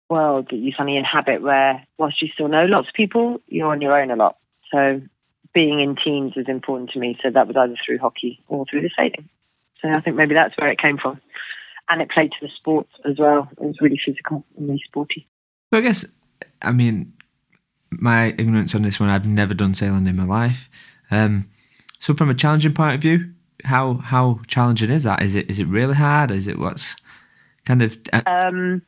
[0.09, 3.81] world that you suddenly inhabit where whilst you still know lots of people, you're on
[3.81, 4.37] your own a lot.
[4.73, 5.01] So
[5.55, 7.19] being in teams was important to me.
[7.23, 9.29] So that was either through hockey or through the sailing.
[9.81, 11.21] So I think maybe that's where it came from.
[11.89, 13.49] And it played to the sports as well.
[13.53, 15.27] It was really physical and really sporty.
[15.73, 16.05] So I guess,
[16.61, 17.13] I mean,
[17.91, 20.69] my ignorance on this one, I've never done sailing in my life.
[21.11, 21.49] Um,
[22.01, 23.33] so from a challenging point of view,
[23.65, 25.23] how how challenging is that?
[25.23, 26.31] Is it is it really hard?
[26.31, 26.97] Is it what's
[27.65, 27.99] kind of?
[28.13, 28.83] Uh, um,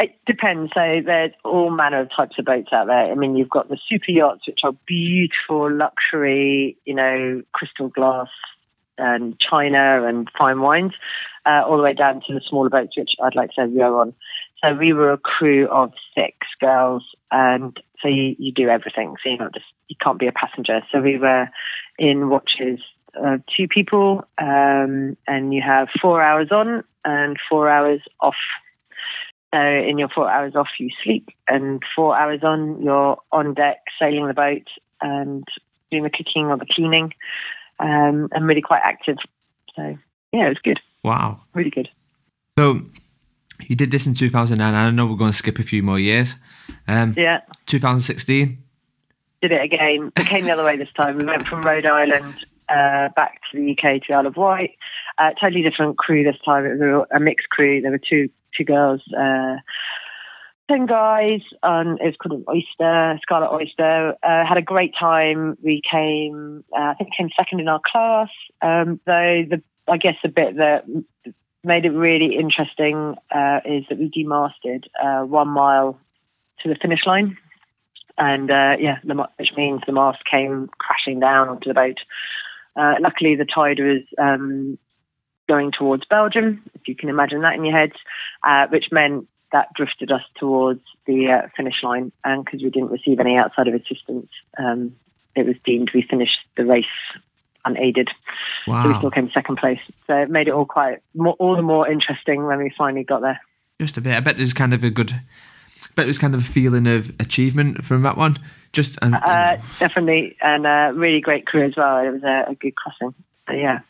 [0.00, 0.72] it depends.
[0.74, 3.10] So there's all manner of types of boats out there.
[3.10, 8.28] I mean, you've got the super yachts, which are beautiful luxury, you know, crystal glass
[8.98, 10.92] and china and fine wines,
[11.46, 13.80] uh, all the way down to the smaller boats, which I'd like to say we
[13.80, 14.14] are on.
[14.62, 19.16] So we were a crew of six girls, and so you, you do everything.
[19.22, 20.82] So you're not just you can't be a passenger.
[20.92, 21.48] So we were
[21.98, 22.78] in watches
[23.20, 28.36] uh, two people, um, and you have four hours on and four hours off
[29.54, 33.82] so in your four hours off, you sleep, and four hours on, you're on deck
[34.00, 34.66] sailing the boat
[35.02, 35.44] and
[35.90, 37.12] doing the cooking or the cleaning,
[37.78, 39.18] um, and really quite active.
[39.76, 39.98] So
[40.32, 40.80] yeah, it was good.
[41.04, 41.90] Wow, really good.
[42.58, 42.80] So
[43.60, 44.74] you did this in 2009.
[44.74, 46.36] I know we're going to skip a few more years.
[46.88, 47.40] Um, yeah.
[47.66, 48.62] 2016.
[49.40, 50.12] Did it again.
[50.16, 51.16] It came the other way this time.
[51.16, 54.76] We went from Rhode Island uh, back to the UK to Isle of Wight.
[55.18, 56.64] Uh, totally different crew this time.
[56.64, 57.80] It was a, mixed crew.
[57.80, 59.56] There were two two girls, uh,
[60.68, 64.14] ten guys, and it was called an oyster, Scarlet Oyster.
[64.22, 65.56] Uh, had a great time.
[65.62, 68.28] We came, uh, I think, came second in our class.
[68.62, 70.84] Um, though the, I guess the bit that
[71.64, 75.98] made it really interesting uh, is that we demasted uh, one mile
[76.62, 77.36] to the finish line,
[78.18, 81.98] and uh, yeah, the, which means the mast came crashing down onto the boat.
[82.76, 84.78] Uh, luckily, the tide was um,
[85.48, 87.92] going towards Belgium, if you can imagine that in your head,
[88.46, 92.10] uh, which meant that drifted us towards the uh, finish line.
[92.24, 94.96] And because we didn't receive any outside of assistance, um,
[95.36, 96.86] it was deemed we finished the race
[97.64, 98.08] unaided.
[98.66, 98.82] Wow.
[98.82, 99.80] So we still came second place.
[100.06, 103.22] So it made it all quite more, all the more interesting when we finally got
[103.22, 103.40] there.
[103.80, 104.14] Just a bit.
[104.14, 105.12] I bet there's kind of a good.
[105.12, 108.38] I bet there's kind of a feeling of achievement from that one.
[108.72, 111.98] Just uh, definitely, and a really great crew as well.
[111.98, 113.14] It was a, a good crossing.
[113.46, 113.80] So yeah,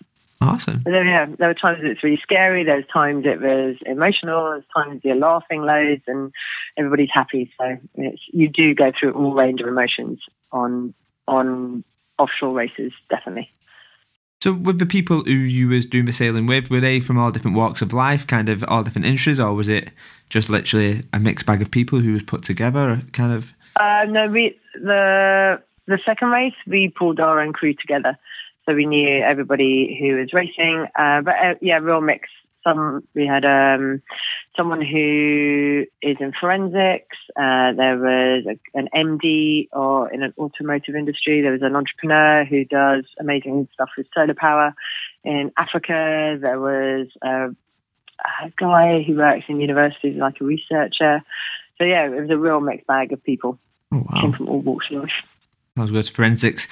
[0.42, 0.80] Awesome.
[0.84, 2.64] But then, yeah, there were times it's really scary.
[2.64, 4.50] There's times it was emotional.
[4.50, 6.32] There's times you're laughing loads, and
[6.76, 7.52] everybody's happy.
[7.58, 7.78] So
[8.32, 10.94] you do go through all range of emotions on
[11.28, 11.84] on
[12.18, 13.50] offshore races, definitely.
[14.42, 17.30] So, with the people who you was doing the sailing with, were they from all
[17.30, 19.92] different walks of life, kind of all different industries, or was it
[20.30, 23.52] just literally a mixed bag of people who was put together, kind of?
[23.78, 28.18] Uh, no, we the the second race we pulled our own crew together.
[28.66, 32.28] So we knew everybody who was racing, uh, but uh, yeah, real mix.
[32.64, 34.02] Some we had um,
[34.56, 37.16] someone who is in forensics.
[37.36, 41.40] Uh, there was a, an MD or in an automotive industry.
[41.40, 44.74] There was an entrepreneur who does amazing stuff with solar power.
[45.24, 47.48] In Africa, there was a,
[48.44, 51.22] a guy who works in universities like a researcher.
[51.78, 53.58] So yeah, it was a real mixed bag of people.
[53.90, 54.20] Oh, wow.
[54.20, 55.10] Came from all walks of life.
[55.76, 56.04] Was good.
[56.04, 56.68] To forensics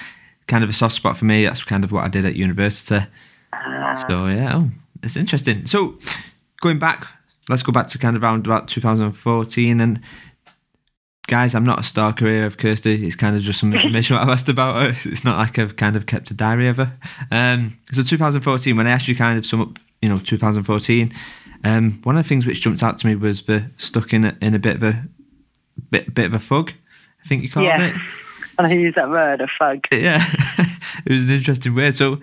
[0.47, 1.45] kind of a soft spot for me.
[1.45, 3.05] That's kind of what I did at university.
[3.53, 4.69] Uh, so yeah, oh,
[5.01, 5.65] it's interesting.
[5.65, 5.97] So
[6.61, 7.07] going back,
[7.49, 9.99] let's go back to kind of around about 2014 and
[11.27, 13.07] guys, I'm not a stalker here of Kirsty.
[13.07, 15.09] It's kind of just some information I've asked about her.
[15.09, 16.91] It's not like I've kind of kept a diary of her.
[17.31, 21.13] Um, so 2014, when I asked you kind of sum up, you know, 2014,
[21.63, 24.37] um, one of the things which jumped out to me was the stuck in a,
[24.41, 25.05] in a bit of a
[25.89, 26.73] bit bit of a fug.
[27.23, 27.89] I think you called yeah.
[27.89, 27.95] it.
[28.57, 29.85] I use that word, a fug.
[29.91, 30.23] Yeah,
[31.05, 31.95] it was an interesting word.
[31.95, 32.19] So,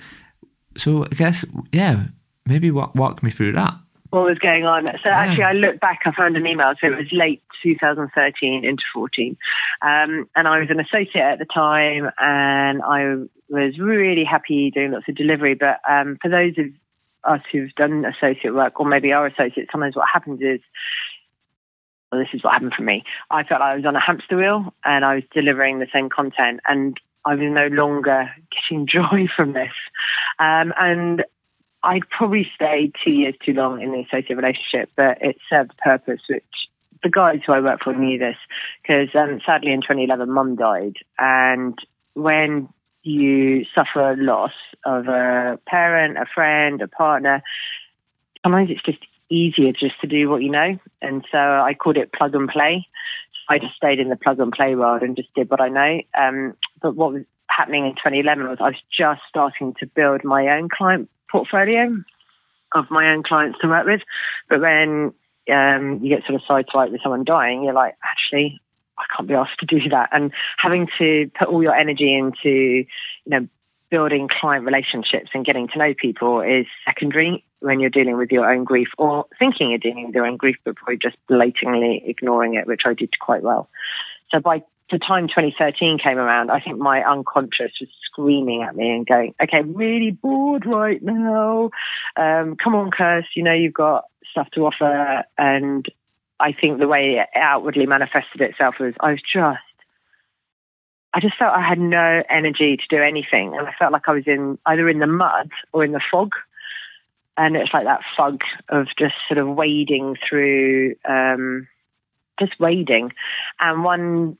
[0.77, 2.05] so I guess, yeah,
[2.47, 3.75] maybe walk, walk me through that.
[4.11, 4.87] What was going on?
[5.03, 6.01] So actually, I looked back.
[6.07, 6.73] I found an email.
[6.81, 9.37] So it was late 2013 into 14,
[9.83, 13.17] um, and I was an associate at the time, and I
[13.51, 15.55] was really happy doing lots of delivery.
[15.55, 16.67] But um, for those of
[17.25, 20.61] us who've done associate work, or maybe are associates, sometimes what happens is
[22.11, 23.05] well, this is what happened for me.
[23.31, 26.09] I felt like I was on a hamster wheel and I was delivering the same
[26.09, 29.73] content and I was no longer getting joy from this.
[30.39, 31.25] Um, and
[31.83, 35.83] I'd probably stayed two years too long in the associate relationship, but it served a
[35.83, 36.45] purpose, which
[37.03, 38.37] the guys who I worked for knew this
[38.83, 40.97] because um, sadly in 2011, mum died.
[41.19, 41.79] And
[42.15, 42.69] when
[43.03, 44.53] you suffer loss
[44.85, 47.43] of a parent, a friend, a partner,
[48.43, 48.99] sometimes it's just
[49.31, 50.79] easier just to do what you know.
[51.01, 52.87] And so I called it plug and play.
[53.49, 56.01] I just stayed in the plug and play world and just did what I know.
[56.19, 60.49] Um, but what was happening in 2011 was I was just starting to build my
[60.49, 62.03] own client portfolio
[62.75, 64.01] of my own clients to work with.
[64.49, 65.13] But when
[65.53, 68.61] um, you get sort of sideswiped with someone dying, you're like, actually,
[68.99, 70.11] I can't be asked to do that.
[70.13, 72.87] And having to put all your energy into, you
[73.27, 73.49] know,
[73.91, 78.51] building client relationships and getting to know people is secondary when you're dealing with your
[78.51, 82.55] own grief or thinking you're dealing with your own grief, but probably just blatantly ignoring
[82.55, 83.69] it, which I did quite well.
[84.31, 88.91] So by the time 2013 came around, I think my unconscious was screaming at me
[88.91, 91.71] and going, okay, really bored right now.
[92.17, 95.25] Um, come on, Kirst, you know, you've got stuff to offer.
[95.37, 95.87] And
[96.41, 99.59] I think the way it outwardly manifested itself was I was just
[101.15, 103.55] I just felt I had no energy to do anything.
[103.57, 106.33] And I felt like I was in either in the mud or in the fog.
[107.37, 111.67] And it's like that fog of just sort of wading through, um,
[112.39, 113.13] just wading.
[113.59, 114.39] And one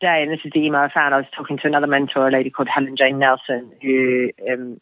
[0.00, 2.32] day, and this is the email I found, I was talking to another mentor, a
[2.32, 4.80] lady called Helen Jane Nelson, who um,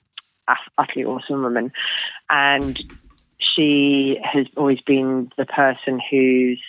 [0.78, 1.72] utterly awesome woman.
[2.30, 2.78] And
[3.38, 6.62] she has always been the person who's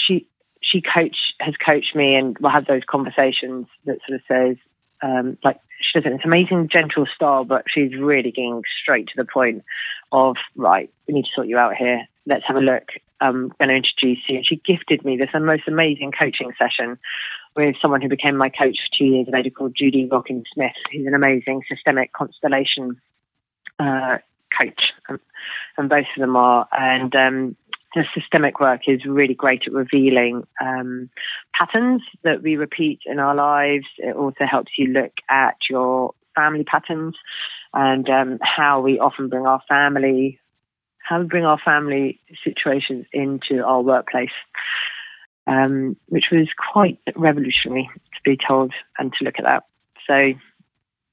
[0.00, 0.26] she
[0.62, 4.56] she coach has coached me and we'll have those conversations that sort of says
[5.02, 9.24] um, like she does an amazing gentle style, but she's really getting straight to the
[9.24, 9.64] point
[10.12, 12.06] of right, we need to sort you out here.
[12.26, 12.88] Let's have a look.
[13.20, 14.40] I'm going to introduce you.
[14.44, 16.98] She gifted me this most amazing coaching session
[17.56, 21.06] with someone who became my coach for two years, lady called Judy Rockin Smith, who's
[21.06, 23.00] an amazing systemic constellation
[23.78, 24.18] uh,
[24.58, 25.20] coach, um,
[25.78, 26.66] and both of them are.
[26.72, 27.56] And um,
[27.94, 31.10] the systemic work is really great at revealing um,
[31.58, 33.86] patterns that we repeat in our lives.
[33.98, 37.14] It also helps you look at your family patterns
[37.72, 40.40] and um, how we often bring our family,
[41.04, 44.30] how we bring our family situations into our workplace,
[45.46, 49.64] um, which was quite revolutionary to be told and to look at that.
[50.06, 50.32] So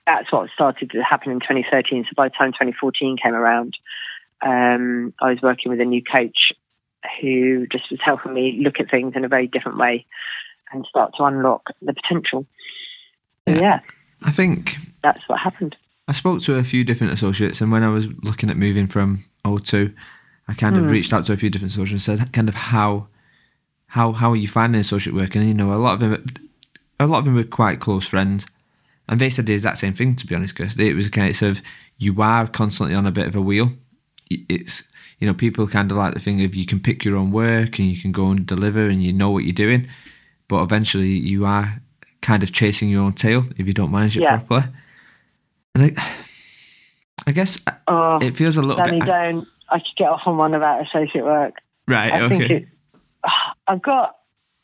[0.07, 2.05] that's what started to happen in 2013.
[2.05, 3.77] So by the time 2014 came around,
[4.41, 6.53] um, I was working with a new coach
[7.21, 10.05] who just was helping me look at things in a very different way
[10.71, 12.45] and start to unlock the potential.
[13.47, 13.61] So, yeah.
[13.61, 13.79] yeah.
[14.23, 15.75] I think that's what happened.
[16.07, 19.25] I spoke to a few different associates, and when I was looking at moving from
[19.45, 19.93] O2,
[20.47, 20.91] I kind of mm.
[20.91, 23.07] reached out to a few different associates and said, kind of how
[23.87, 25.35] how how are you finding associate work?
[25.35, 26.25] And you know, a lot of them,
[26.99, 28.47] a lot of them were quite close friends,
[29.09, 30.15] and they said the exact same thing.
[30.15, 31.61] To be honest, because it was a case of
[31.97, 33.73] you are constantly on a bit of a wheel.
[34.29, 34.83] It's
[35.19, 37.77] you know, people kind of like the thing of you can pick your own work
[37.79, 39.87] and you can go and deliver and you know what you're doing,
[40.47, 41.81] but eventually you are
[42.21, 44.37] kind of chasing your own tail if you don't manage it yeah.
[44.37, 44.73] properly.
[45.75, 46.07] And I,
[47.27, 49.09] I guess uh, oh, it feels a little Danny, bit.
[49.09, 49.47] Uh, don't.
[49.69, 51.55] I could get off on one about associate work.
[51.87, 52.11] Right.
[52.11, 52.37] I okay.
[52.37, 52.67] think it,
[53.67, 54.17] I've got.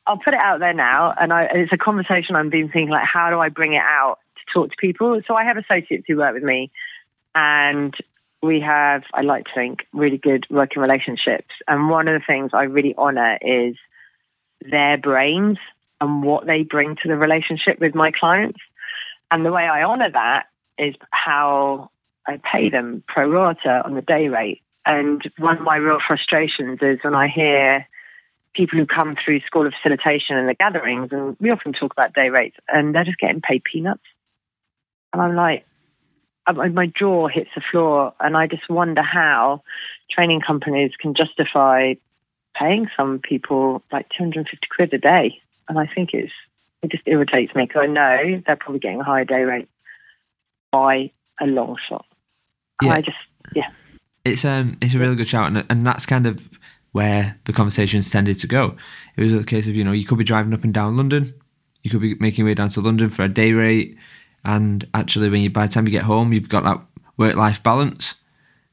[0.06, 3.06] I'll put it out there now, and I, it's a conversation I've been thinking like,
[3.06, 5.22] how do I bring it out to talk to people?
[5.28, 6.72] So I have associates who work with me,
[7.36, 7.94] and
[8.42, 11.54] we have, I like to think, really good working relationships.
[11.68, 13.76] And one of the things I really honor is
[14.62, 15.58] their brains
[16.00, 18.60] and what they bring to the relationship with my clients.
[19.32, 20.46] And the way I honor that
[20.78, 21.90] is how
[22.28, 24.62] I pay them pro rata on the day rate.
[24.86, 27.88] And one of my real frustrations is when I hear
[28.54, 32.14] people who come through school of facilitation and the gatherings, and we often talk about
[32.14, 34.04] day rates, and they're just getting paid peanuts.
[35.14, 35.66] And I'm like,
[36.74, 39.62] my jaw hits the floor, and I just wonder how
[40.10, 41.94] training companies can justify
[42.58, 45.40] paying some people like 250 quid a day.
[45.70, 46.32] And I think it's
[46.82, 49.70] it just irritates me because I know they're probably getting a higher day rate
[50.72, 52.06] by a long shot.
[52.82, 52.94] Yeah.
[52.94, 53.18] I just
[53.54, 53.70] yeah.
[54.26, 56.50] It's um it's a really good shout, and, and that's kind of
[56.92, 58.76] where the conversations tended to go.
[59.16, 61.34] It was a case of you know you could be driving up and down London,
[61.84, 63.98] you could be making your way down to London for a day rate
[64.48, 66.82] and actually when you by the time you get home you've got that
[67.18, 68.16] work life balance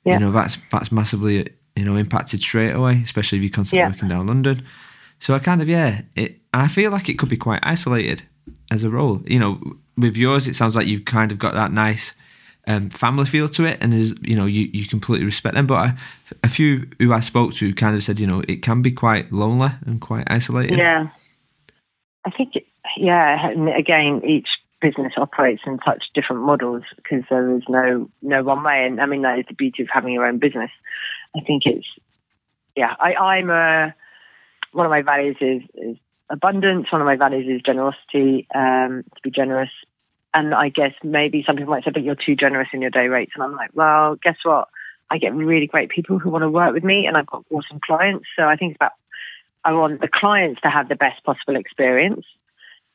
[0.04, 0.14] yeah.
[0.14, 1.46] you know that's that's massively
[1.76, 3.90] you know impacted straight away especially if you're constantly yeah.
[3.90, 4.64] working down london
[5.18, 8.22] so i kind of yeah it and i feel like it could be quite isolated
[8.70, 9.60] as a role you know
[9.96, 12.14] with yours it sounds like you've kind of got that nice
[12.66, 15.66] um, family feel to it, and is you know you, you completely respect them.
[15.66, 15.94] But I,
[16.42, 19.32] a few who I spoke to kind of said you know it can be quite
[19.32, 20.78] lonely and quite isolated.
[20.78, 21.08] Yeah,
[22.24, 22.54] I think
[22.96, 23.50] yeah.
[23.76, 24.48] Again, each
[24.80, 28.84] business operates in such different models because there is no no one way.
[28.86, 30.70] And I mean that is the beauty of having your own business.
[31.36, 31.86] I think it's
[32.76, 32.94] yeah.
[32.98, 33.94] I, I'm a
[34.72, 35.96] one of my values is, is
[36.30, 36.90] abundance.
[36.90, 38.46] One of my values is generosity.
[38.54, 39.70] Um, to be generous
[40.34, 43.06] and I guess maybe some people might say, but you're too generous in your day
[43.06, 43.32] rates.
[43.34, 44.68] And I'm like, well, guess what?
[45.10, 47.78] I get really great people who want to work with me and I've got awesome
[47.84, 48.26] clients.
[48.36, 48.92] So I think it's about,
[49.64, 52.26] I want the clients to have the best possible experience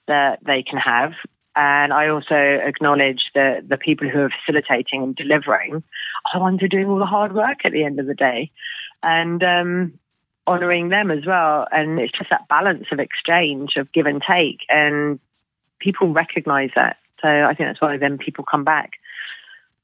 [0.08, 1.14] that they can have.
[1.56, 6.60] And I also acknowledge that the people who are facilitating and delivering are the ones
[6.60, 8.52] who are doing all the hard work at the end of the day.
[9.02, 10.00] And, um,
[10.46, 11.68] honoring them as well.
[11.72, 14.62] And it's just that balance of exchange, of give and take.
[14.68, 15.20] And
[15.80, 18.94] people recognize that so I think that's why then people come back.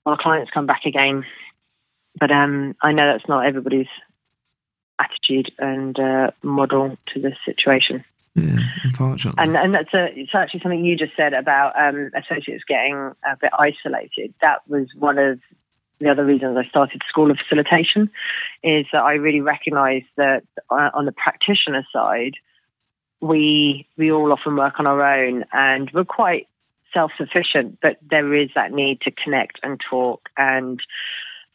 [0.05, 1.25] Our clients come back again.
[2.19, 3.87] But um, I know that's not everybody's
[4.99, 8.05] attitude and uh, model to the situation.
[8.35, 9.41] Yeah, unfortunately.
[9.41, 13.37] And and that's a, it's actually something you just said about um, associates getting a
[13.39, 14.33] bit isolated.
[14.41, 15.39] That was one of
[15.99, 18.09] the other reasons I started School of Facilitation,
[18.61, 22.33] is that I really recognised that uh, on the practitioner side,
[23.21, 26.47] we we all often work on our own, and we're quite
[26.95, 30.79] self sufficient, but there is that need to connect and talk and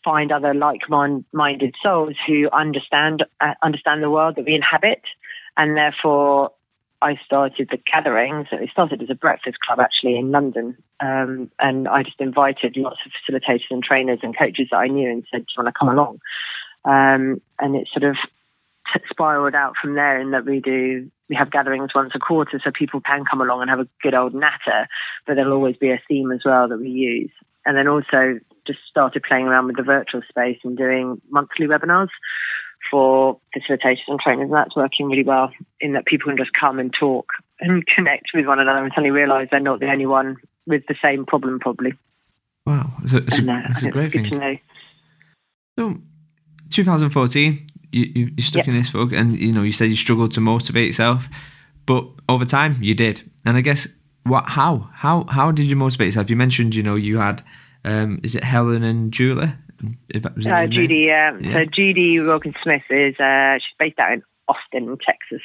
[0.04, 5.02] find other like minded souls who understand uh, understand the world that we inhabit,
[5.56, 6.52] and therefore.
[7.02, 8.48] I started the gatherings.
[8.52, 10.76] It started as a breakfast club actually in London.
[11.00, 15.10] Um, and I just invited lots of facilitators and trainers and coaches that I knew
[15.10, 16.20] and said, Do you want to come along?
[16.84, 18.18] Um, and it sort of
[19.10, 22.70] spiraled out from there in that we do we have gatherings once a quarter so
[22.76, 24.88] people can come along and have a good old natter
[25.26, 27.30] but there'll always be a theme as well that we use.
[27.64, 32.08] And then also just started playing around with the virtual space and doing monthly webinars
[32.90, 36.78] for facilitators and trainers and that's working really well in that people can just come
[36.78, 37.26] and talk
[37.60, 40.36] and connect with one another and suddenly realize they're not the only one
[40.66, 41.92] with the same problem probably.
[42.66, 42.90] Wow.
[43.02, 44.60] It's a, it's a, uh, it's a great thing.
[45.78, 45.98] so
[46.70, 48.68] 2014 you, you stuck yep.
[48.68, 51.28] in this fog, and you know you said you struggled to motivate yourself,
[51.86, 53.28] but over time you did.
[53.44, 53.88] And I guess
[54.24, 56.30] what how how how did you motivate yourself?
[56.30, 57.42] You mentioned you know you had
[57.84, 59.52] um, is it Helen and Julie?
[60.14, 61.32] Uh, Judy, yeah.
[61.40, 65.42] So Judy Wilkins Smith is uh, she's based out in Austin, Texas.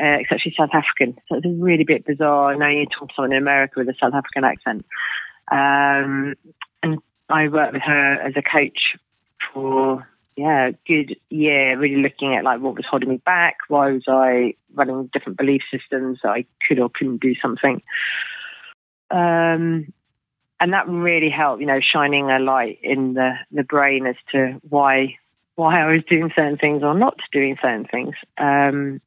[0.00, 2.56] Uh, it's actually South African, so it's a really bit bizarre.
[2.56, 4.84] Now you talk to someone in America with a South African accent.
[5.50, 6.34] Um,
[6.82, 6.98] and
[7.28, 8.96] I worked with her as a coach
[9.52, 14.04] for yeah, good year, really looking at like what was holding me back, why was
[14.08, 17.82] I running different belief systems that I could or couldn't do something.
[19.10, 19.92] Um,
[20.58, 24.60] and that really helped, you know, shining a light in the, the brain as to
[24.68, 25.16] why
[25.54, 28.14] why I was doing certain things or not doing certain things.
[28.38, 29.02] Um,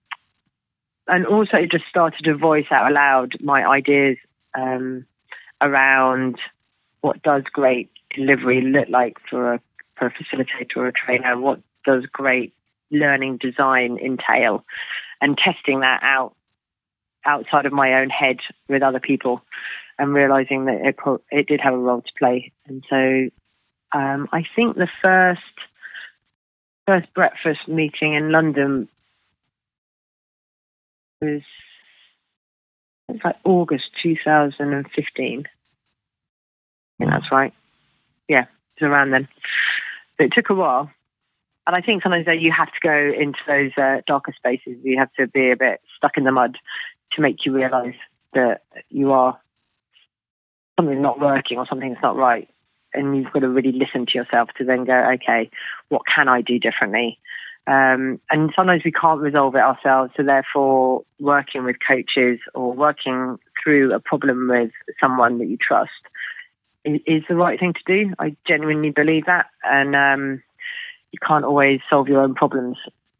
[1.07, 4.17] and also just started to voice out aloud my ideas
[4.55, 5.05] um,
[5.61, 6.37] around
[7.01, 9.61] what does great delivery look like for a
[9.97, 12.53] for a facilitator or a trainer, what does great
[12.91, 14.63] learning design entail,
[15.21, 16.35] and testing that out
[17.25, 18.37] outside of my own head
[18.69, 19.41] with other people,
[19.97, 20.95] and realizing that it
[21.31, 22.51] it did have a role to play.
[22.67, 23.29] And so,
[23.97, 25.41] um, I think the first
[26.85, 28.87] first breakfast meeting in London
[31.21, 31.41] was
[33.09, 35.39] it's like August 2015.
[35.39, 37.53] I think that's right.
[38.27, 39.27] Yeah, it's around then.
[40.17, 40.91] But it took a while.
[41.67, 44.77] And I think sometimes you have to go into those uh, darker spaces.
[44.83, 46.57] You have to be a bit stuck in the mud
[47.13, 47.95] to make you realize
[48.33, 49.39] that you are
[50.77, 52.47] something's not working or something's not right.
[52.93, 55.49] And you've got to really listen to yourself to then go, okay,
[55.89, 57.19] what can I do differently?
[57.67, 60.11] Um, and sometimes we can't resolve it ourselves.
[60.15, 65.91] So therefore, working with coaches or working through a problem with someone that you trust
[66.85, 68.13] is the right thing to do.
[68.19, 70.43] I genuinely believe that, and um,
[71.11, 72.77] you can't always solve your own problems.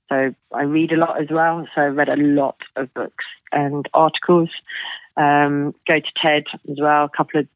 [0.09, 1.68] So I read a lot as well.
[1.74, 4.49] So I read a lot of books and articles.
[5.18, 7.05] Um, go to TED as well.
[7.05, 7.47] A couple of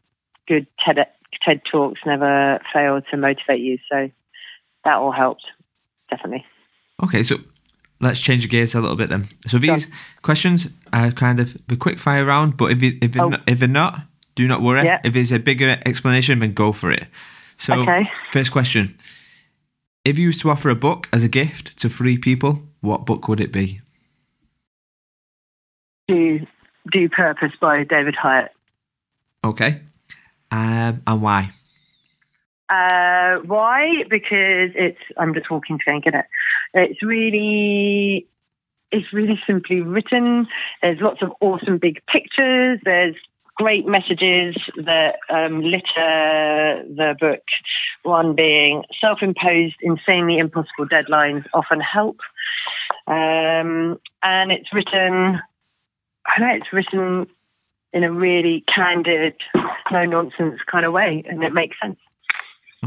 [0.47, 0.97] good TED
[1.45, 3.77] TED talks never fail to motivate you.
[3.91, 4.09] So
[4.83, 5.45] that all helped
[6.09, 6.45] definitely.
[7.03, 7.37] Okay, so
[7.99, 9.29] let's change gears a little bit then.
[9.47, 9.87] So these
[10.21, 13.29] questions are kind of the quick fire round, but if, you, if, oh.
[13.29, 14.01] not, if they're not,
[14.35, 14.83] do not worry.
[14.83, 15.01] Yeah.
[15.03, 17.07] If there's a bigger explanation, then go for it.
[17.57, 18.09] So, okay.
[18.31, 18.97] first question.
[20.05, 23.27] If you was to offer a book as a gift to three people, what book
[23.27, 23.81] would it be?
[26.07, 26.39] Do
[26.91, 28.49] Do Purpose by David Hieatt.
[29.43, 29.81] Okay.
[30.51, 31.51] Um, and why?
[32.69, 34.03] Uh, why?
[34.09, 34.99] Because it's.
[35.17, 36.25] I'm just walking to go and get it.
[36.73, 38.27] It's really.
[38.91, 40.47] It's really simply written.
[40.81, 42.79] There's lots of awesome big pictures.
[42.83, 43.15] There's
[43.59, 47.43] great messages that um, litter the book.
[48.03, 52.19] One being self-imposed, insanely impossible deadlines often help,
[53.05, 55.41] um, and it's written.
[56.25, 57.27] I know it's written
[57.91, 59.35] in a really candid,
[59.91, 61.99] no nonsense kind of way, and it makes sense.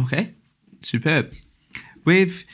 [0.04, 0.32] Okay,
[0.80, 1.34] superb.
[2.06, 2.44] With,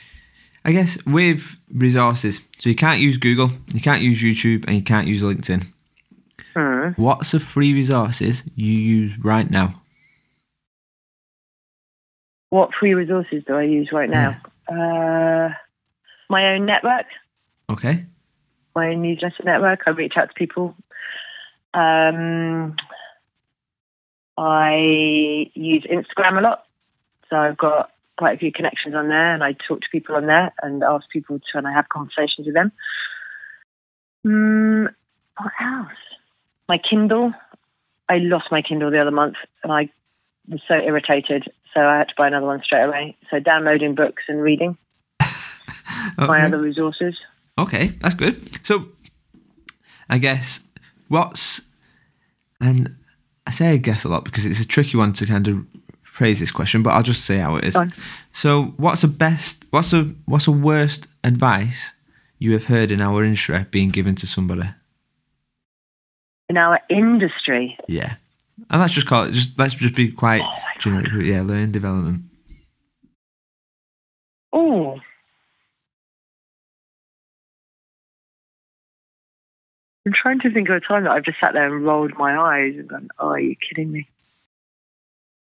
[0.65, 4.83] I guess, with resources, so you can't use Google, you can't use YouTube, and you
[4.83, 5.71] can't use LinkedIn.
[6.55, 6.89] Hmm.
[6.95, 9.81] What's the free resources you use right now?
[12.49, 14.41] What free resources do I use right now?
[14.67, 15.53] Uh,
[16.29, 17.05] my own network,
[17.69, 18.05] Okay.
[18.75, 19.81] my own newsletter network.
[19.85, 20.75] I reach out to people.
[21.73, 22.75] Um,
[24.37, 26.63] I use Instagram a lot,
[27.29, 30.25] so I've got quite a few connections on there, and I talk to people on
[30.25, 32.71] there and ask people to, and I have conversations with them.
[34.25, 34.93] Mm,
[35.37, 35.87] what else?
[36.69, 37.33] My Kindle.
[38.07, 39.89] I lost my Kindle the other month, and I
[40.47, 43.17] was so irritated, so I had to buy another one straight away.
[43.29, 44.77] So downloading books and reading
[46.17, 47.15] my other resources.
[47.57, 48.65] Okay, that's good.
[48.65, 48.87] So,
[50.09, 50.61] I guess
[51.07, 51.61] what's
[52.61, 52.89] and
[53.47, 55.65] I say I guess a lot because it's a tricky one to kind of
[56.01, 57.77] phrase this question, but I'll just say how it is.
[58.33, 59.65] So, what's the best?
[59.71, 61.95] What's the what's the worst advice
[62.37, 64.69] you have heard in our industry being given to somebody?
[66.49, 68.15] In our industry, Yeah,
[68.71, 69.33] and let's just call it.
[69.33, 71.07] Just let's just be quite oh generic.
[71.21, 72.23] Yeah, learning development.
[74.51, 74.99] Oh.
[80.07, 82.35] I'm trying to think of a time that I've just sat there and rolled my
[82.35, 84.07] eyes and gone, oh, are you kidding me?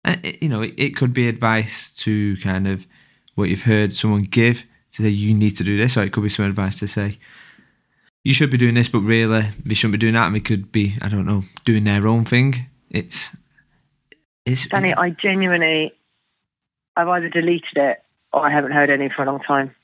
[0.04, 2.86] And it, you know, it, it could be advice to kind of
[3.34, 6.22] what you've heard someone give to say you need to do this, or it could
[6.22, 7.18] be some advice to say
[8.24, 10.28] you should be doing this, but really they shouldn't be doing that.
[10.28, 12.68] And they could be, I don't know, doing their own thing.
[12.90, 13.36] It's,
[14.46, 15.94] it's, Danny, it's- I genuinely,
[16.96, 19.76] I've either deleted it or I haven't heard any for a long time.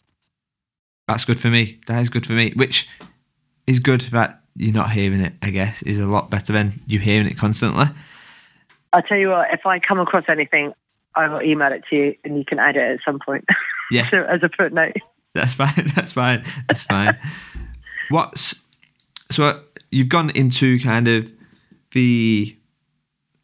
[1.08, 1.80] that's good for me.
[1.88, 2.52] That is good for me.
[2.56, 2.88] Which
[3.68, 5.34] is good that you're not hearing it.
[5.42, 7.86] I guess is a lot better than you hearing it constantly.
[8.94, 10.74] I'll tell you what, if I come across anything,
[11.16, 13.46] I will email it to you and you can add it at some point
[13.92, 14.10] Yeah.
[14.12, 14.96] so, as a footnote.
[15.36, 15.92] That's fine.
[15.96, 16.44] That's fine.
[16.68, 17.18] That's fine.
[18.10, 18.56] What's
[19.32, 21.32] so you've gone into kind of
[21.92, 22.56] the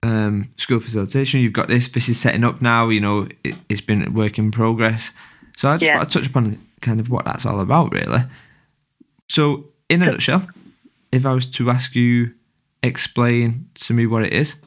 [0.03, 1.39] um, school facilitation.
[1.39, 1.88] You've got this.
[1.89, 2.89] This is setting up now.
[2.89, 5.11] You know, it, it's been a work in progress.
[5.57, 5.97] So I just Yeah.
[5.97, 8.22] want to touch upon kind of what that's all about, really.
[9.30, 10.47] So, in a nutshell,
[11.11, 12.34] if I was to ask you,
[12.84, 14.57] explain to me what it is,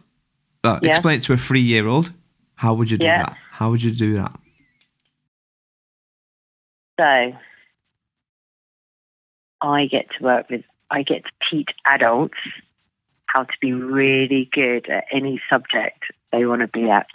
[0.65, 0.89] uh, Yeah.
[0.91, 2.13] explain it to a three-year-old,
[2.57, 3.19] how would you do Yeah.
[3.19, 3.37] that?
[3.53, 4.33] How would you do that?
[6.99, 7.33] So
[9.61, 12.39] I get to work with, I get to teach adults
[13.27, 17.07] how to be really good at any subject they want to be at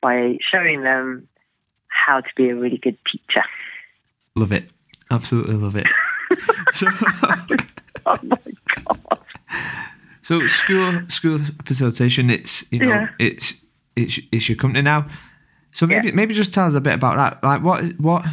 [0.00, 1.28] by showing them
[1.88, 3.42] how to be a really good teacher.
[4.36, 4.70] Love it.
[5.10, 5.86] Absolutely love it.
[6.72, 6.86] so,
[8.06, 8.36] Oh my
[8.86, 9.18] God.
[10.22, 12.30] so school school facilitation.
[12.30, 13.08] It's you know Yeah.
[13.18, 13.54] it's
[13.96, 15.06] it's it's your company now.
[15.72, 17.46] So maybe maybe just tell us a bit about that.
[17.46, 18.24] Like what what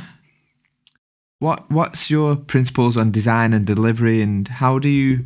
[1.39, 5.25] what what's your principles on design and delivery, and how do you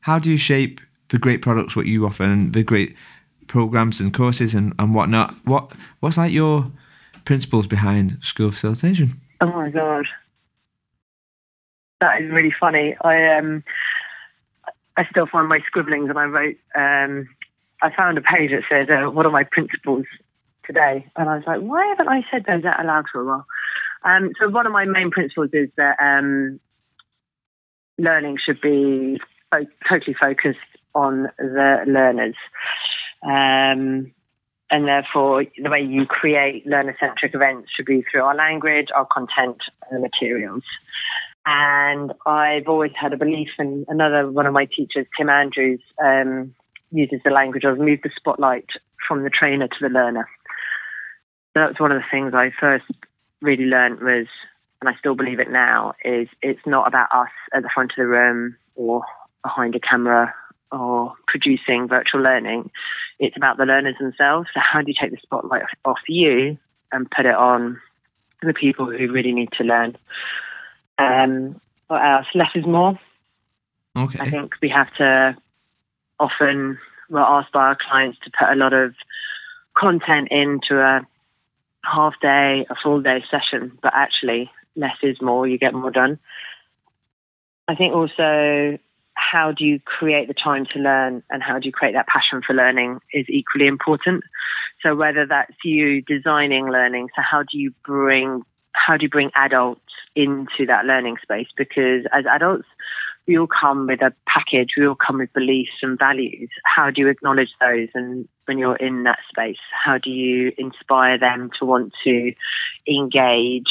[0.00, 2.94] how do you shape the great products what you offer and the great
[3.48, 5.34] programs and courses and and whatnot?
[5.44, 6.70] What what's like your
[7.24, 9.20] principles behind school facilitation?
[9.40, 10.06] Oh my god,
[12.00, 12.96] that is really funny.
[13.02, 13.64] I um,
[14.96, 16.56] I still find my scribblings, and I wrote.
[16.74, 17.28] Um,
[17.84, 20.04] I found a page that said, uh, "What are my principles
[20.64, 23.46] today?" And I was like, "Why haven't I said those out aloud for a while?"
[24.04, 26.60] Um, so one of my main principles is that um,
[27.98, 30.58] learning should be fo- totally focused
[30.94, 32.34] on the learners.
[33.24, 34.12] Um,
[34.70, 39.06] and therefore, the way you create learner centric events should be through our language, our
[39.06, 39.58] content,
[39.90, 40.62] and the materials.
[41.44, 46.54] And I've always had a belief, and another one of my teachers, Tim Andrews, um,
[46.90, 48.66] uses the language of move the spotlight
[49.06, 50.28] from the trainer to the learner.
[51.54, 52.84] That's one of the things I first
[53.42, 54.26] really learned was,
[54.80, 57.96] and I still believe it now, is it's not about us at the front of
[57.96, 59.04] the room or
[59.42, 60.34] behind a camera
[60.70, 62.70] or producing virtual learning.
[63.18, 64.48] It's about the learners themselves.
[64.54, 66.56] So how do you take the spotlight off you
[66.90, 67.80] and put it on
[68.42, 69.96] the people who really need to learn?
[70.98, 72.26] Um, what else?
[72.34, 72.98] Less is more.
[73.96, 74.18] Okay.
[74.20, 75.36] I think we have to
[76.18, 76.78] often
[77.10, 78.94] we're asked by our clients to put a lot of
[79.76, 81.06] content into a
[81.84, 85.46] half day, a full day session, but actually less is more.
[85.46, 86.18] You get more done.
[87.68, 88.78] I think also
[89.14, 92.42] how do you create the time to learn and how do you create that passion
[92.46, 94.24] for learning is equally important.
[94.82, 98.42] So whether that's you designing learning, so how do you bring
[98.74, 99.80] how do you bring adults
[100.16, 101.48] into that learning space?
[101.56, 102.66] Because as adults,
[103.26, 106.50] we all come with a package, we all come with beliefs and values.
[106.64, 107.88] How do you acknowledge those?
[107.94, 112.32] And when you're in that space, how do you inspire them to want to
[112.88, 113.70] engage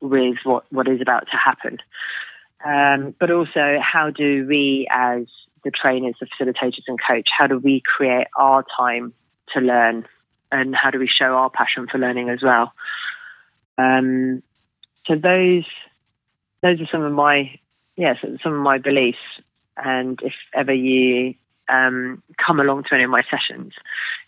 [0.00, 1.78] with what, what is about to happen?
[2.64, 5.26] Um, but also, how do we, as
[5.64, 9.12] the trainers, the facilitators, and coach, how do we create our time
[9.54, 10.06] to learn,
[10.50, 12.72] and how do we show our passion for learning as well?
[13.78, 14.42] Um,
[15.06, 15.64] so those
[16.62, 17.58] those are some of my
[17.96, 19.18] yes some of my beliefs.
[19.76, 21.34] And if ever you
[21.68, 23.72] um, come along to any of my sessions,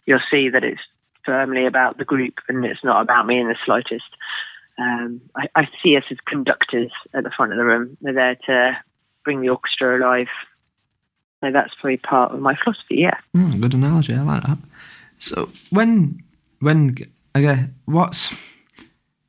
[0.07, 0.81] you'll see that it's
[1.25, 4.05] firmly about the group and it's not about me in the slightest.
[4.79, 7.97] Um, I, I, see us as conductors at the front of the room.
[8.01, 8.77] We're there to
[9.25, 10.27] bring the orchestra alive.
[11.41, 12.97] So that's probably part of my philosophy.
[12.97, 13.19] Yeah.
[13.37, 14.15] Mm, good analogy.
[14.15, 14.59] I like that.
[15.19, 16.23] So when
[16.59, 16.97] when
[17.37, 18.35] okay, what's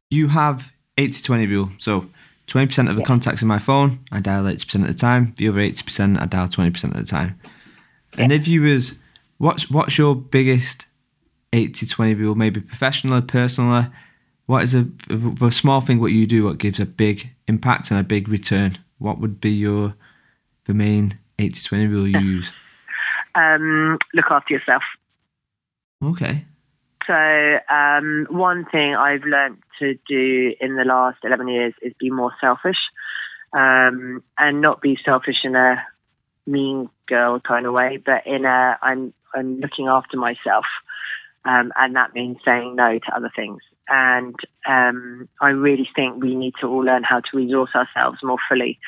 [0.10, 1.70] you have 80-20 rule.
[1.78, 2.06] So
[2.48, 3.06] 20% of the yeah.
[3.08, 5.34] contacts in my phone, I dial 80% of the time.
[5.38, 7.40] The other 80%, I dial 20% of the time.
[8.16, 8.24] Yeah.
[8.24, 8.94] And if you was,
[9.38, 10.86] what's what's your biggest
[11.54, 12.36] 80-20 rule?
[12.36, 13.88] Maybe professionally, personally.
[14.46, 17.90] What is a, a, a small thing what you do what gives a big impact
[17.90, 18.78] and a big return?
[19.00, 19.96] What would be your
[20.66, 22.52] the main 80-20 rule you use?
[23.34, 24.84] Um, look after yourself.
[26.04, 26.46] Okay.
[27.08, 32.10] So, um, one thing I've learned to do in the last 11 years is be
[32.10, 32.78] more selfish
[33.54, 35.84] um, and not be selfish in a
[36.48, 40.66] mean girl kind of way, but in a I'm, I'm looking after myself.
[41.46, 43.60] Um, and that means saying no to other things.
[43.88, 44.36] And
[44.68, 48.80] um, I really think we need to all learn how to resource ourselves more fully.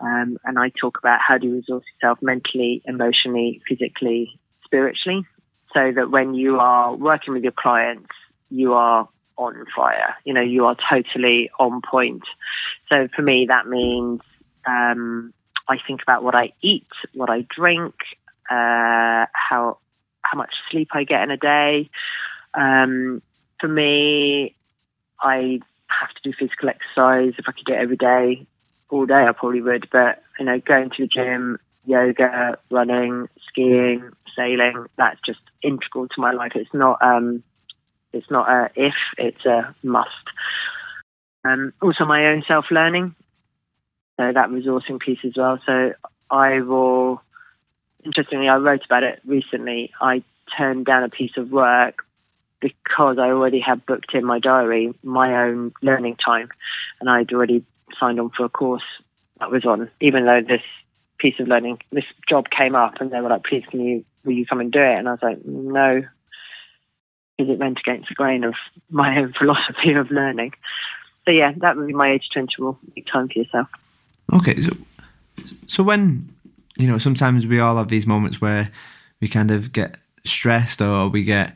[0.00, 5.26] Um, and I talk about how do you resource yourself mentally, emotionally, physically, spiritually
[5.74, 8.08] so that when you are working with your clients,
[8.50, 10.16] you are on fire.
[10.24, 12.22] You know, you are totally on point.
[12.88, 14.20] So for me, that means
[14.66, 15.32] um,
[15.68, 17.94] I think about what I eat, what I drink,
[18.50, 19.78] uh, how
[20.22, 21.90] how much sleep I get in a day.
[22.54, 23.22] Um,
[23.60, 24.54] for me,
[25.20, 27.34] I have to do physical exercise.
[27.38, 28.46] If I could do it every day,
[28.90, 29.88] all day, I probably would.
[29.90, 34.86] But you know, going to the gym, yoga, running, skiing, sailing.
[34.96, 36.52] That's just integral to my life.
[36.54, 37.42] It's not um,
[38.12, 40.08] it's not a if, it's a must.
[41.44, 43.14] Um, also, my own self learning,
[44.18, 45.58] so that resourcing piece as well.
[45.64, 45.92] So
[46.30, 47.22] I will.
[48.04, 49.92] Interestingly, I wrote about it recently.
[50.00, 50.22] I
[50.56, 52.04] turned down a piece of work
[52.60, 56.48] because I already had booked in my diary my own learning time,
[57.00, 57.64] and I'd already
[57.98, 58.82] signed on for a course
[59.38, 60.62] that was on, even though this
[61.18, 64.32] piece of learning, this job came up, and they were like, "Please, can you will
[64.32, 66.02] you come and do it?" And I was like, "No,"
[67.40, 68.54] because it went against the grain of
[68.90, 70.52] my own philosophy of learning.
[71.24, 72.78] So yeah, that would be my age twenty rule.
[72.94, 73.68] Make time for yourself.
[74.32, 74.76] Okay, so
[75.66, 76.28] so when
[76.76, 78.70] you know, sometimes we all have these moments where
[79.20, 81.54] we kind of get stressed or we get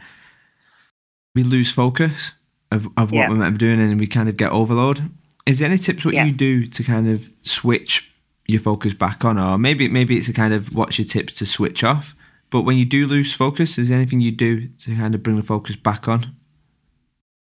[1.35, 2.33] we lose focus
[2.71, 3.29] of, of what yeah.
[3.29, 5.11] we're meant to be doing and we kind of get overload.
[5.47, 6.25] Is there any tips what yeah.
[6.25, 8.11] you do to kind of switch
[8.47, 11.47] your focus back on, or maybe maybe it's a kind of what's your tips to
[11.47, 12.15] switch off.
[12.51, 15.37] But when you do lose focus, is there anything you do to kind of bring
[15.37, 16.37] the focus back on?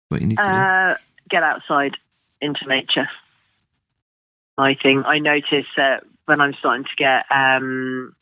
[0.09, 0.99] What you need to uh, do?
[1.29, 1.97] Get outside
[2.39, 3.07] into nature.
[4.57, 8.13] I think I notice that when I'm starting to get um,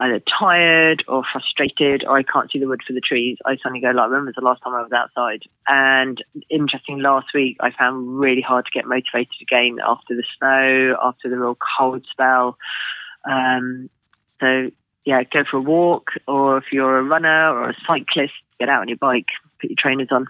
[0.00, 3.80] either tired or frustrated or I can't see the wood for the trees, I suddenly
[3.80, 5.42] go like, was the last time I was outside?
[5.66, 10.96] And interesting, last week I found really hard to get motivated again after the snow,
[11.02, 12.58] after the real cold spell.
[13.28, 13.88] Um,
[14.40, 14.70] so
[15.04, 18.82] yeah, go for a walk or if you're a runner or a cyclist, get out
[18.82, 19.26] on your bike,
[19.60, 20.26] put your trainers on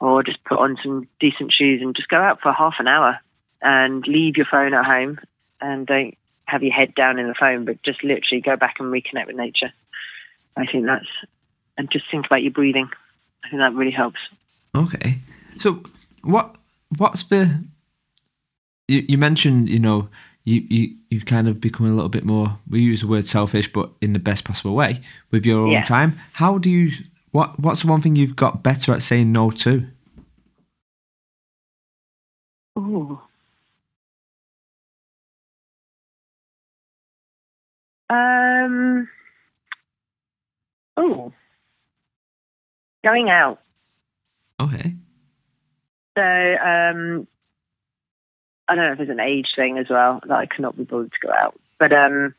[0.00, 3.18] or just put on some decent shoes and just go out for half an hour
[3.62, 5.18] and leave your phone at home
[5.60, 8.92] and don't have your head down in the phone, but just literally go back and
[8.92, 9.72] reconnect with nature.
[10.56, 11.06] I think that's,
[11.78, 12.88] and just think about your breathing.
[13.44, 14.18] I think that really helps.
[14.74, 15.18] Okay.
[15.58, 15.82] So,
[16.22, 16.56] what
[16.96, 17.64] what's the,
[18.88, 20.08] you, you mentioned, you know,
[20.44, 23.72] you, you, you've kind of become a little bit more, we use the word selfish,
[23.72, 25.82] but in the best possible way with your own yeah.
[25.82, 26.18] time.
[26.34, 26.92] How do you,
[27.32, 29.86] what what's the one thing you've got better at saying no to?
[32.78, 33.20] Ooh.
[38.10, 39.08] Um.
[40.96, 41.32] Oh.
[43.02, 43.60] Going out.
[44.60, 44.94] Okay.
[46.16, 47.26] So um,
[48.68, 51.12] I don't know if it's an age thing as well that I cannot be bothered
[51.12, 51.58] to go out.
[51.78, 52.34] But um,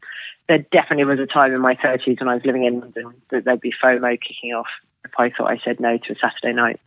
[0.47, 3.45] there definitely was a time in my 30s when I was living in London that
[3.45, 4.67] there'd be FOMO kicking off
[5.03, 6.79] if I thought I said no to a Saturday night.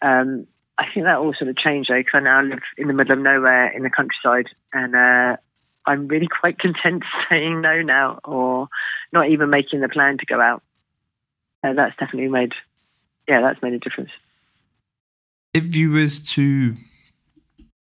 [0.00, 0.46] Um,
[0.78, 3.12] I think that all sort of changed though, because I now live in the middle
[3.12, 5.36] of nowhere in the countryside, and uh,
[5.86, 8.68] I'm really quite content saying no now, or
[9.12, 10.62] not even making the plan to go out.
[11.62, 12.52] Uh, that's definitely made,
[13.28, 14.10] yeah, that's made a difference.
[15.54, 16.76] If you was to,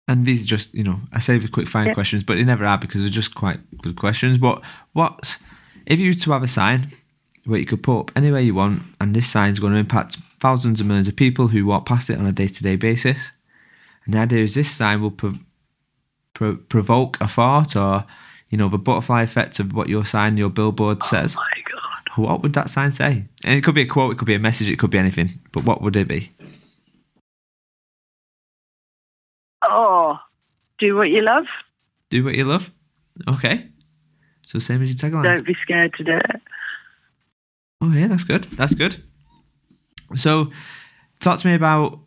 [0.08, 1.94] and these are just you know, I save the quick fire yeah.
[1.94, 4.38] questions, but they never are because they're just quite good questions.
[4.38, 5.38] But what's
[5.86, 6.92] if you were to have a sign
[7.44, 10.80] where you could put up anywhere you want, and this sign's going to impact thousands
[10.80, 13.32] of millions of people who walk past it on a day to day basis.
[14.04, 15.38] And the idea is this sign will pro-
[16.34, 18.04] pro- provoke a thought or,
[18.50, 21.36] you know, the butterfly effect of what your sign, your billboard oh says.
[21.36, 22.28] Oh my God.
[22.28, 23.24] What would that sign say?
[23.44, 25.40] And it could be a quote, it could be a message, it could be anything.
[25.52, 26.32] But what would it be?
[29.64, 30.18] Oh,
[30.82, 31.44] do what you love.
[32.10, 32.70] Do what you love?
[33.28, 33.68] Okay.
[34.44, 35.22] So same as your tagline.
[35.22, 36.40] Don't be scared to do it.
[37.80, 38.44] Oh yeah, that's good.
[38.52, 39.00] That's good.
[40.14, 40.50] So,
[41.20, 42.00] talk to me about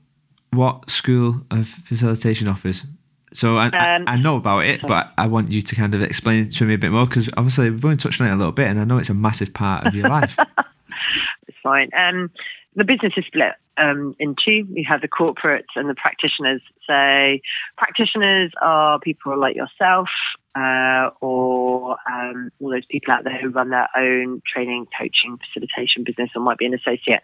[0.51, 2.85] what School of Facilitation offers.
[3.33, 3.73] So I, um,
[4.07, 6.65] I, I, know about it, but I want you to kind of explain it to
[6.65, 8.79] me a bit more because obviously we've only touched on it a little bit, and
[8.79, 10.37] I know it's a massive part of your life.
[11.47, 11.89] it's fine.
[11.97, 12.29] Um,
[12.75, 14.67] the business is split um, in two.
[14.73, 16.61] We have the corporates and the practitioners.
[16.87, 17.37] So
[17.77, 20.09] practitioners are people like yourself
[20.55, 26.03] uh, or um, all those people out there who run their own training, coaching, facilitation
[26.03, 27.23] business or might be an associate.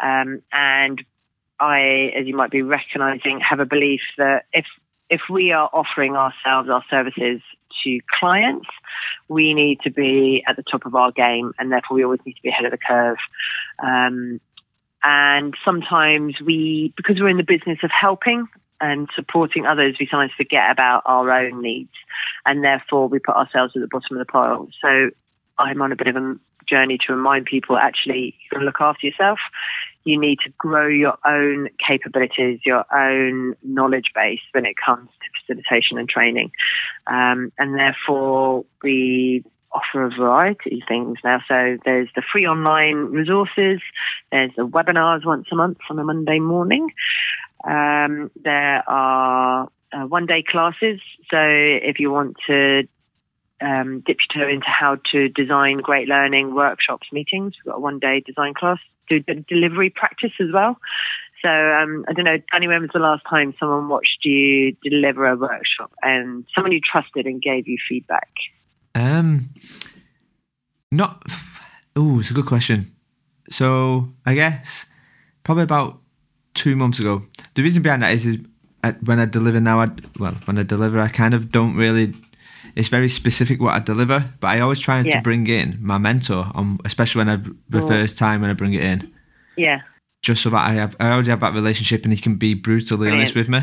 [0.00, 1.02] Um, and
[1.60, 4.66] I, as you might be recognizing, have a belief that if
[5.08, 7.40] if we are offering ourselves, our services
[7.84, 8.66] to clients,
[9.28, 12.34] we need to be at the top of our game, and therefore we always need
[12.34, 13.18] to be ahead of the curve.
[13.78, 14.40] Um,
[15.02, 18.46] and sometimes we, because we're in the business of helping
[18.80, 21.92] and supporting others, we sometimes forget about our own needs.
[22.44, 24.68] And therefore, we put ourselves at the bottom of the pile.
[24.82, 25.10] So
[25.58, 26.36] I'm on a bit of a
[26.68, 29.38] journey to remind people actually, you can look after yourself.
[30.04, 35.54] You need to grow your own capabilities, your own knowledge base when it comes to
[35.54, 36.52] facilitation and training.
[37.06, 41.40] Um, and therefore, we offer a variety of things now.
[41.48, 43.80] So there's the free online resources,
[44.30, 46.90] there's the webinars once a month on a Monday morning.
[47.64, 51.00] Um, there are uh, one day classes.
[51.30, 52.88] So if you want to
[53.60, 57.80] um, dip your toe into how to design great learning workshops, meetings, we've got a
[57.80, 60.76] one day design class, do delivery practice as well.
[61.42, 65.26] So um, I don't know, Danny, when was the last time someone watched you deliver
[65.26, 68.30] a workshop and someone you trusted and gave you feedback?
[68.96, 69.50] Um,
[70.90, 71.22] not.
[71.94, 72.94] Oh, it's a good question.
[73.50, 74.86] So I guess
[75.44, 76.00] probably about
[76.54, 77.22] two months ago.
[77.54, 78.38] The reason behind that is, is
[79.04, 79.88] when I deliver now, I
[80.18, 82.14] well, when I deliver, I kind of don't really.
[82.74, 85.16] It's very specific what I deliver, but I always try yeah.
[85.16, 87.36] to bring in my mentor, on, especially when I
[87.68, 87.88] the oh.
[87.88, 89.12] first time when I bring it in.
[89.56, 89.82] Yeah.
[90.22, 93.08] Just so that I have, I already have that relationship, and he can be brutally
[93.08, 93.20] Brilliant.
[93.20, 93.60] honest with me.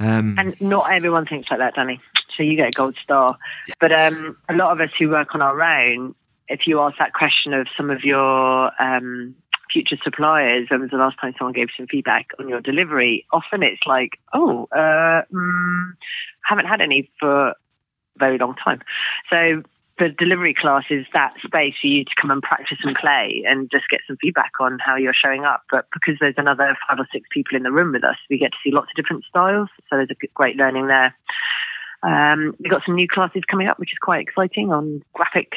[0.00, 2.00] Um, and not everyone thinks like that, Danny
[2.38, 3.36] so you get a gold star.
[3.66, 3.76] Yes.
[3.78, 6.14] But um, a lot of us who work on our own,
[6.48, 9.34] if you ask that question of some of your um,
[9.70, 13.26] future suppliers, when was the last time someone gave some feedback on your delivery?
[13.32, 15.92] Often it's like, oh, uh, mm,
[16.48, 17.54] haven't had any for a
[18.18, 18.80] very long time.
[19.28, 19.62] So
[19.98, 23.70] the delivery class is that space for you to come and practice and play and
[23.70, 25.64] just get some feedback on how you're showing up.
[25.70, 28.52] But because there's another five or six people in the room with us, we get
[28.52, 29.68] to see lots of different styles.
[29.90, 31.14] So there's a great learning there.
[32.02, 35.52] Um, we've got some new classes coming up, which is quite exciting on graphic.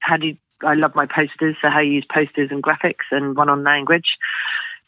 [0.00, 3.36] How do you, I love my posters, so how you use posters and graphics, and
[3.36, 4.16] one on language.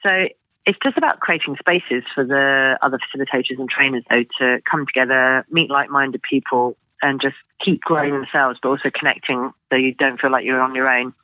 [0.07, 0.29] So
[0.67, 5.47] it's just about creating spaces for the other facilitators and trainers, though, to come together,
[5.51, 10.33] meet like-minded people, and just keep growing themselves, but also connecting, so you don't feel
[10.33, 11.15] like you're on your own.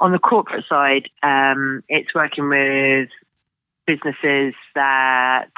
[0.00, 3.08] On the corporate side, um, it's working with
[3.86, 5.52] businesses that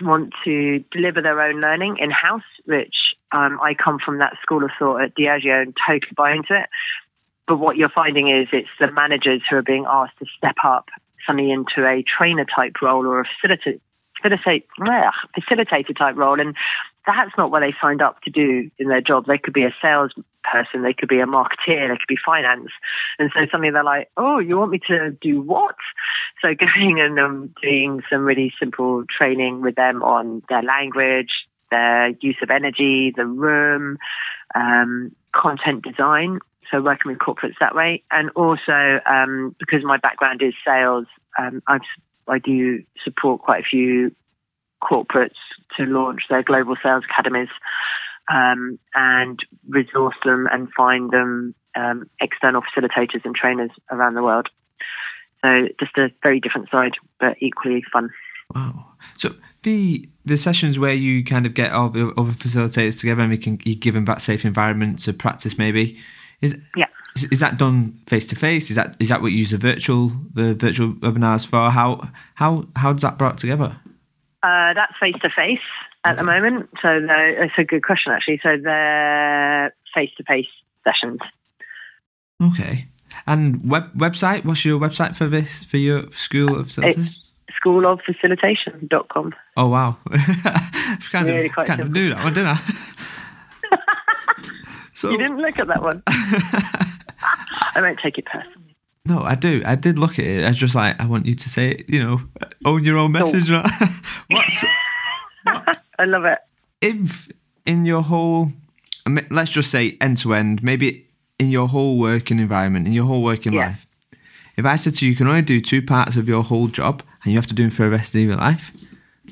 [0.00, 2.94] want to deliver their own learning in house, which
[3.32, 6.68] um, I come from that school of thought at Diageo and totally buy into it.
[7.46, 10.88] But what you're finding is it's the managers who are being asked to step up
[11.26, 13.80] suddenly into a trainer type role or a facilitator,
[14.24, 16.40] facilitator type role.
[16.40, 16.54] And
[17.06, 19.26] that's not what they signed up to do in their job.
[19.26, 19.74] They could be a
[20.42, 22.70] salesperson, they could be a marketeer, they could be finance.
[23.18, 25.76] And so suddenly they're like, oh, you want me to do what?
[26.40, 31.30] So going and um, doing some really simple training with them on their language,
[31.70, 33.98] their use of energy, the room,
[34.54, 36.40] um, content design.
[36.70, 38.02] So working with corporates that way.
[38.10, 41.06] And also um, because my background is sales,
[41.38, 41.62] um,
[42.28, 44.14] I do support quite a few
[44.82, 45.36] corporates
[45.76, 47.48] to launch their global sales academies
[48.32, 54.48] um, and resource them and find them um, external facilitators and trainers around the world.
[55.44, 58.10] So just a very different side, but equally fun.
[58.54, 58.86] Wow.
[59.16, 63.30] So the the sessions where you kind of get all the other facilitators together and
[63.30, 65.98] we can you give them that safe environment to practice maybe
[66.40, 68.70] is yeah is, is that done face to face?
[68.70, 71.70] Is that is that what you use the virtual the virtual webinars for?
[71.70, 73.76] How how how does that brought together?
[74.42, 75.60] Uh, that's face to face
[76.04, 76.68] at the moment.
[76.80, 78.40] So it's a good question actually.
[78.42, 80.46] So they're face to face
[80.84, 81.20] sessions.
[82.42, 82.88] Okay.
[83.26, 84.44] And web website?
[84.44, 87.10] What's your website for this for your school of facilitation?
[87.62, 89.34] Schooloffacilitation.com.
[89.56, 89.98] Oh wow!
[91.12, 93.78] kind really of kind of knew that one, didn't I?
[94.94, 96.02] so, you didn't look at that one.
[96.06, 98.76] I won't take it personally.
[99.06, 99.62] No, I do.
[99.64, 100.44] I did look at it.
[100.44, 102.20] I was just like, I want you to say it, you know,
[102.64, 103.48] own your own message.
[103.48, 103.62] Cool.
[104.30, 104.64] What's
[105.44, 106.38] what, I love it.
[106.80, 107.28] If
[107.64, 108.52] in your whole,
[109.30, 111.06] let's just say end to end, maybe
[111.38, 113.68] in your whole working environment, in your whole working yeah.
[113.68, 113.86] life,
[114.56, 117.04] if I said to you, you can only do two parts of your whole job
[117.22, 118.72] and you have to do them for the rest of your life,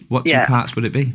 [0.08, 0.46] what two yeah.
[0.46, 1.12] parts would it be?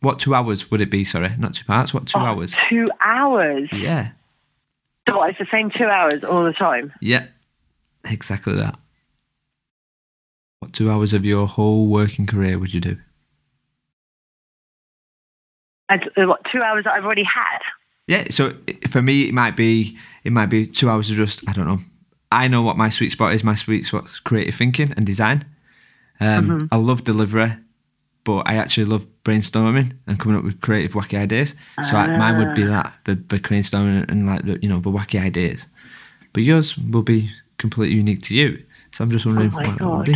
[0.00, 1.02] What two hours would it be?
[1.02, 1.92] Sorry, not two parts.
[1.92, 2.54] What two oh, hours?
[2.70, 3.68] Two hours.
[3.72, 4.10] Yeah.
[5.08, 6.92] So what, it's the same two hours all the time.
[7.00, 7.26] Yeah,
[8.04, 8.78] exactly that.
[10.60, 12.96] What two hours of your whole working career would you do?
[15.88, 17.58] Uh, what two hours that I've already had?
[18.06, 18.26] Yeah.
[18.30, 18.54] So
[18.88, 21.80] for me, it might be it might be two hours of just I don't know.
[22.30, 23.42] I know what my sweet spot is.
[23.42, 25.46] My sweet spot's creative thinking and design.
[26.20, 26.66] Um, mm-hmm.
[26.70, 27.52] I love delivery
[28.28, 31.54] but I actually love brainstorming and coming up with creative, wacky ideas.
[31.88, 34.90] So I, mine would be that the, the brainstorming and like the, you know the
[34.90, 35.64] wacky ideas.
[36.34, 38.62] But yours will be completely unique to you.
[38.92, 39.78] So I'm just wondering oh what God.
[39.78, 40.12] that would be.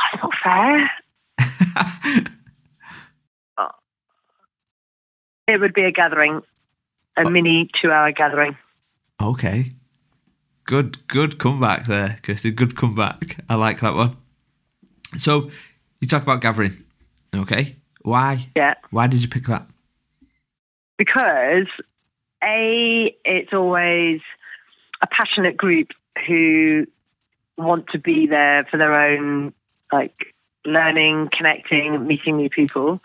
[0.00, 0.90] That's not fair.
[3.58, 3.68] oh.
[5.48, 6.42] It would be a gathering,
[7.16, 7.30] a oh.
[7.30, 8.56] mini two-hour gathering.
[9.20, 9.66] Okay.
[10.64, 12.50] Good, good comeback there, Kirsty.
[12.50, 13.38] Good comeback.
[13.48, 14.16] I like that one.
[15.16, 15.50] So
[16.00, 16.82] you talk about gathering,
[17.34, 17.76] okay?
[18.02, 18.48] Why?
[18.56, 18.74] Yeah.
[18.90, 19.66] Why did you pick that?
[20.98, 21.66] Because
[22.42, 24.20] a it's always
[25.00, 25.88] a passionate group
[26.26, 26.86] who
[27.56, 29.52] want to be there for their own
[29.92, 30.34] like
[30.64, 33.00] learning, connecting, meeting new people,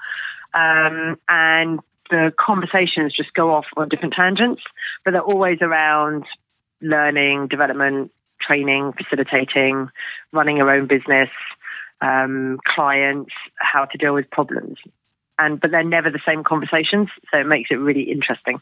[0.54, 1.80] um, and
[2.12, 4.62] the conversations just go off on different tangents,
[5.04, 6.26] but they're always around
[6.82, 9.90] learning, development, training, facilitating,
[10.32, 11.30] running your own business,
[12.02, 14.78] um, clients, how to deal with problems.
[15.40, 18.60] And but they're never the same conversations, so it makes it really interesting.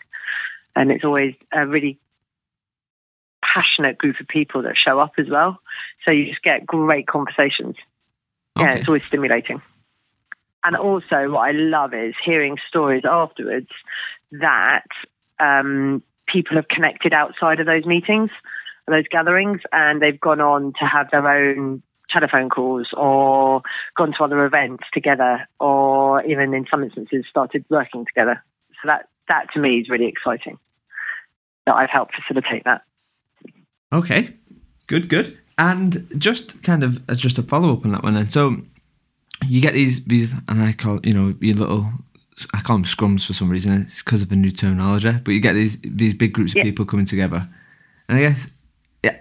[0.76, 2.00] And it's always a really
[3.42, 5.60] passionate group of people that show up as well.
[6.06, 7.76] So you just get great conversations.
[8.58, 8.66] Okay.
[8.66, 9.62] Yeah, it's always stimulating.
[10.64, 13.70] And also, what I love is hearing stories afterwards
[14.32, 14.86] that
[15.40, 18.30] um, people have connected outside of those meetings,
[18.88, 23.62] those gatherings, and they've gone on to have their own telephone calls or
[23.96, 28.44] gone to other events together or even in some instances started working together.
[28.82, 30.58] So that, that to me is really exciting
[31.66, 32.82] that I've helped facilitate that.
[33.94, 34.34] Okay,
[34.88, 35.38] good, good.
[35.58, 38.58] And just kind of as just a follow up on that one, and so
[39.48, 41.88] you get these these, and I call you know your little
[42.54, 43.82] I call them scrums for some reason.
[43.82, 46.64] It's because of a new terminology, but you get these these big groups of yeah.
[46.64, 47.48] people coming together,
[48.08, 48.50] and I guess
[49.04, 49.18] yeah,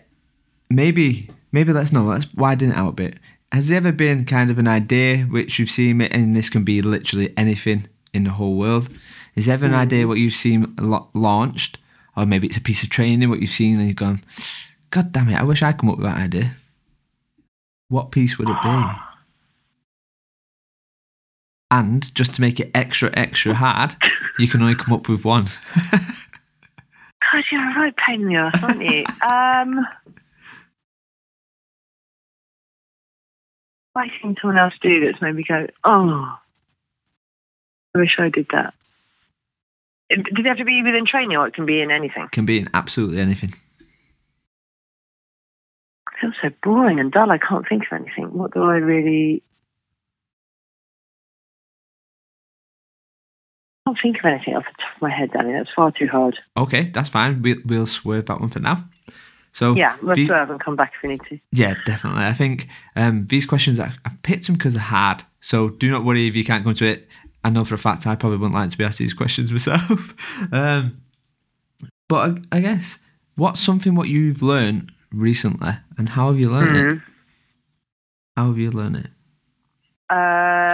[0.70, 3.18] maybe maybe let's know, let's widen it out a bit.
[3.52, 6.82] Has there ever been kind of an idea which you've seen, and this can be
[6.82, 8.88] literally anything in the whole world?
[9.34, 10.08] Is there ever an idea mm.
[10.08, 10.74] what you've seen
[11.14, 11.78] launched,
[12.16, 14.22] or maybe it's a piece of training what you've seen and you've gone,
[14.90, 16.56] God damn it, I wish I'd come up with that idea.
[17.88, 19.07] What piece would it be?
[21.70, 23.94] And just to make it extra, extra hard,
[24.38, 25.48] you can only come up with one.
[25.92, 29.04] God, you're a right pain in the ass, aren't you?
[29.22, 29.86] um,
[33.94, 36.38] I seen someone else do that's made me go, oh,
[37.94, 38.74] I wish I did that.
[40.10, 42.28] Does it have to be within training or it can be in anything?
[42.32, 43.52] Can be in absolutely anything.
[46.06, 47.30] I feel so boring and dull.
[47.30, 48.32] I can't think of anything.
[48.32, 49.42] What do I really.
[53.88, 55.52] Can't think of anything off the top of my head, Danny.
[55.52, 56.38] That's far too hard.
[56.56, 57.42] Okay, that's fine.
[57.42, 58.84] We'll, we'll swerve that one for now.
[59.52, 61.38] So yeah, let's the, have them come back if we need to.
[61.52, 62.24] Yeah, definitely.
[62.24, 65.22] I think um, these questions I've picked them because they're hard.
[65.40, 67.08] So do not worry if you can't come to it.
[67.42, 70.14] I know for a fact I probably wouldn't like to be asked these questions myself.
[70.52, 71.00] um,
[72.08, 72.98] but I, I, guess
[73.36, 76.96] what's something what you've learned recently, and how have you learned mm-hmm.
[76.96, 77.02] it?
[78.36, 79.10] How have you learned it?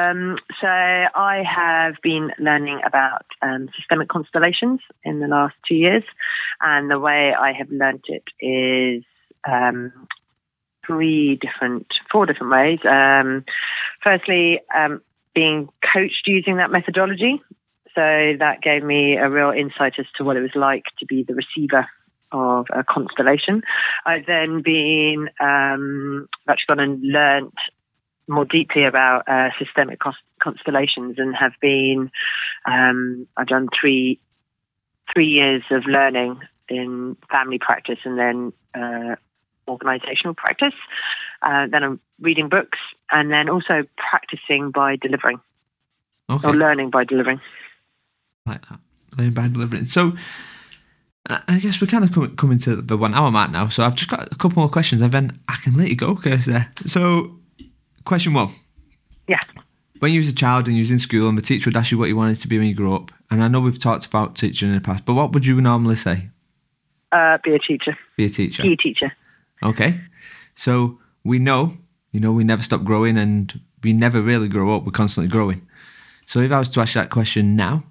[0.05, 6.05] Um, so I have been learning about um, systemic constellations in the last two years,
[6.61, 9.05] and the way I have learnt it is
[9.48, 9.92] um,
[10.86, 12.78] three different, four different ways.
[12.88, 13.44] Um,
[14.02, 15.00] firstly, um,
[15.34, 17.42] being coached using that methodology.
[17.94, 21.22] So that gave me a real insight as to what it was like to be
[21.22, 21.86] the receiver
[22.32, 23.62] of a constellation.
[24.05, 27.55] I've then been um, actually gone and learnt
[28.26, 30.00] more deeply about uh, systemic
[30.42, 32.10] constellations and have been
[32.64, 34.20] um, I've done three
[35.12, 39.16] three years of learning in family practice and then uh,
[39.68, 40.74] organizational practice.
[41.42, 42.78] Uh, then I'm reading books
[43.10, 45.40] and then also practicing by delivering
[46.30, 46.48] okay.
[46.48, 47.40] or learning by delivering.
[48.46, 48.80] Like that,
[49.16, 49.84] learning by delivering.
[49.86, 50.12] So.
[51.26, 54.10] I guess we're kind of coming to the one hour mark now, so I've just
[54.10, 56.52] got a couple more questions, and then I can let you go, Kirsty.
[56.84, 57.40] So,
[58.05, 58.50] Question one.
[59.28, 59.40] Yeah.
[60.00, 61.90] When you was a child and you was in school and the teacher would ask
[61.90, 64.05] you what you wanted to be when you grew up, and I know we've talked
[64.05, 66.28] about teaching in the past, but what would you normally say?
[67.12, 67.96] Uh, be a teacher.
[68.16, 68.62] Be a teacher.
[68.62, 69.12] Be a teacher.
[69.62, 70.00] Okay.
[70.55, 71.76] So we know,
[72.12, 74.84] you know, we never stop growing and we never really grow up.
[74.84, 75.66] We're constantly growing.
[76.26, 77.84] So if I was to ask you that question now,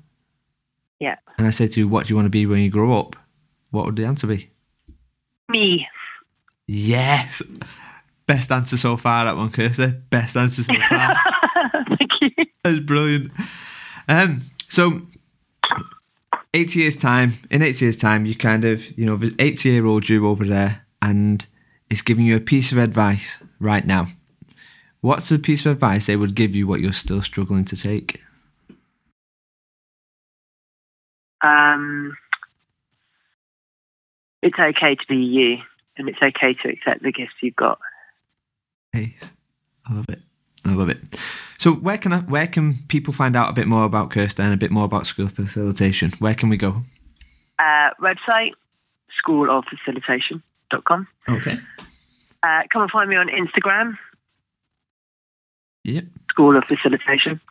[0.99, 2.99] yeah, and I say to you, what do you want to be when you grow
[2.99, 3.16] up?
[3.72, 4.49] What would the answer be?
[5.49, 5.88] Me.
[6.68, 7.41] Yes.
[8.34, 9.93] Best answer so far, that one, Kirsty.
[10.09, 11.15] Best answer so far.
[11.88, 12.45] Thank you.
[12.63, 13.31] That's brilliant.
[14.07, 15.03] Um, so,
[16.51, 19.86] eight years' time, in eight years' time, you kind of, you know, there's 80 year
[19.86, 21.45] old you over there, and
[21.91, 24.07] it's giving you a piece of advice right now.
[25.01, 28.19] What's the piece of advice they would give you what you're still struggling to take?
[31.43, 32.17] Um,
[34.41, 35.57] it's okay to be you,
[35.97, 37.77] and it's okay to accept the gifts you've got.
[38.94, 39.16] Hey,
[39.89, 40.20] I love it.
[40.66, 41.00] I love it.
[41.58, 44.54] So where can I, where can people find out a bit more about Kirsten and
[44.54, 46.12] a bit more about school facilitation?
[46.20, 46.84] Where can we go?
[47.60, 48.52] Uh, website
[49.26, 51.08] schooloffacilitation.com.
[51.30, 51.60] Okay.
[52.44, 53.98] Uh, come and find me on Instagram.
[55.84, 56.06] Yep.
[56.30, 57.41] School of Facilitation.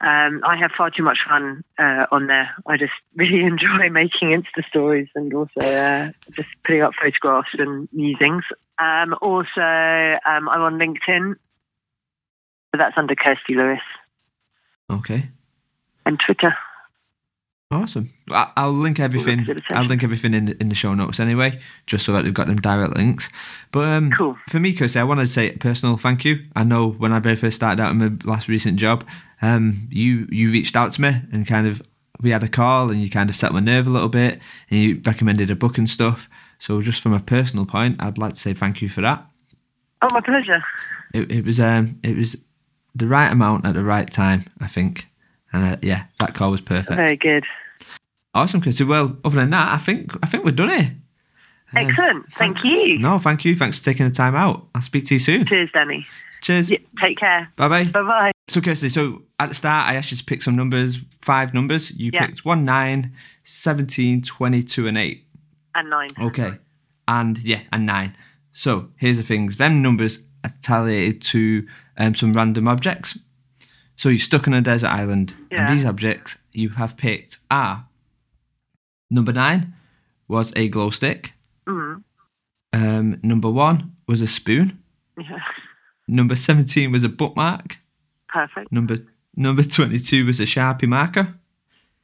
[0.00, 2.50] Um, I have far too much fun uh, on there.
[2.66, 7.88] I just really enjoy making Insta stories and also uh, just putting up photographs and
[7.92, 8.44] musings.
[8.78, 11.34] Um, also, um, I'm on LinkedIn,
[12.70, 13.80] but that's under Kirsty Lewis.
[14.90, 15.28] Okay.
[16.06, 16.54] And Twitter.
[17.70, 18.10] Awesome.
[18.30, 19.46] I'll link everything.
[19.70, 22.46] I'll link everything in the, in the show notes anyway, just so that we've got
[22.46, 23.28] them direct links.
[23.72, 24.38] But um, cool.
[24.48, 26.46] for me, Kirsty, I want to say a personal thank you.
[26.56, 29.04] I know when I very first started out in my last recent job,
[29.42, 31.82] um, you you reached out to me and kind of
[32.20, 34.80] we had a call and you kind of set my nerve a little bit and
[34.80, 36.28] you recommended a book and stuff.
[36.58, 39.24] So just from a personal point, I'd like to say thank you for that.
[40.02, 40.62] Oh, my pleasure.
[41.14, 42.36] It, it was um it was
[42.94, 45.06] the right amount at the right time, I think,
[45.52, 46.96] and uh, yeah, that call was perfect.
[46.96, 47.44] Very good.
[48.34, 48.84] Awesome, Kirsty.
[48.84, 50.96] Well, other than that, I think I think we're done here.
[51.76, 52.32] Um, Excellent.
[52.32, 52.98] thank, thank, you.
[52.98, 53.54] No, thank you.
[53.54, 54.66] Thanks for taking the time out.
[54.74, 55.46] I'll speak to you soon.
[55.46, 56.06] Cheers, Danny.
[56.40, 56.70] Cheers.
[56.70, 57.52] Yeah, take care.
[57.56, 57.84] Bye bye.
[57.84, 58.32] Bye bye.
[58.48, 61.90] So, Kirsty, so at the start, I asked you to pick some numbers, five numbers.
[61.90, 62.26] You yeah.
[62.26, 63.12] picked 1, 9,
[63.42, 65.24] 17, 22, and 8.
[65.74, 66.08] And 9.
[66.22, 66.54] Okay.
[67.06, 68.16] And yeah, and 9.
[68.52, 71.66] So, here's the things them numbers are tallied to
[71.98, 73.18] um, some random objects.
[73.96, 75.66] So, you're stuck on a desert island, yeah.
[75.66, 77.84] and these objects you have picked are
[79.10, 79.74] number 9
[80.28, 81.32] was a glow stick.
[81.68, 82.02] Mm.
[82.72, 84.82] Um, number 1 was a spoon.
[85.18, 85.38] Yeah.
[86.06, 87.78] Number 17 was a bookmark.
[88.28, 88.72] Perfect.
[88.72, 88.96] Number
[89.36, 91.34] number 22 was a Sharpie marker.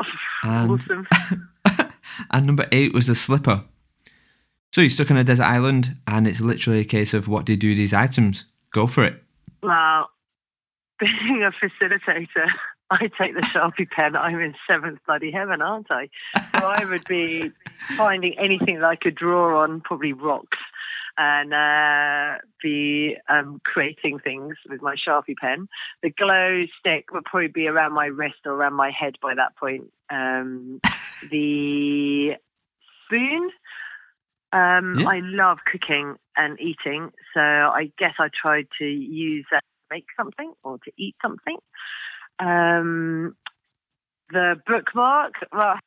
[0.42, 1.06] and, awesome.
[2.30, 3.64] and number 8 was a slipper.
[4.72, 7.52] So you're stuck on a desert island and it's literally a case of what do
[7.52, 8.44] you do with these items?
[8.72, 9.22] Go for it.
[9.62, 10.10] Well,
[10.98, 12.48] being a facilitator,
[12.90, 14.16] I take the Sharpie pen.
[14.16, 16.08] I'm in seventh bloody heaven, aren't I?
[16.52, 17.50] So I would be
[17.96, 20.58] finding anything that I could draw on, probably rocks,
[21.16, 25.68] and uh, be um, creating things with my Sharpie pen.
[26.02, 29.56] The glow stick would probably be around my wrist or around my head by that
[29.56, 29.90] point.
[30.10, 30.80] Um,
[31.30, 32.32] the
[33.06, 33.50] spoon.
[34.52, 35.08] Um, yeah.
[35.08, 40.06] I love cooking and eating, so I guess I tried to use that to make
[40.16, 41.56] something or to eat something.
[42.38, 43.36] Um,
[44.30, 45.78] the bookmark, well,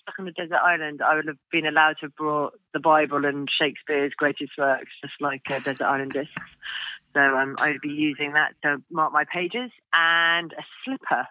[0.00, 3.24] stuck on a desert island, I would have been allowed to have brought the Bible
[3.24, 6.32] and Shakespeare's greatest works, just like uh, desert island discs.
[7.14, 11.26] So um, I would be using that to mark my pages and a slipper.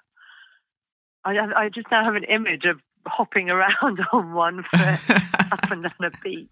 [1.24, 5.10] I, I just now have an image of hopping around on one foot
[5.52, 6.50] up and down a beach.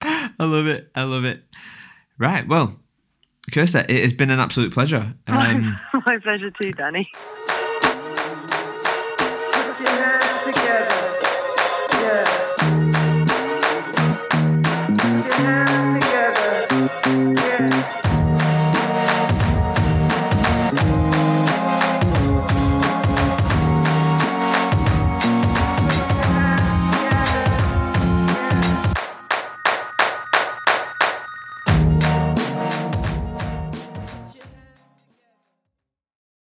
[0.00, 0.90] I love it.
[0.94, 1.42] I love it.
[2.18, 2.46] Right.
[2.46, 2.80] Well,
[3.52, 5.14] Kirsty, it has been an absolute pleasure.
[5.28, 7.08] Um, My pleasure too, Danny.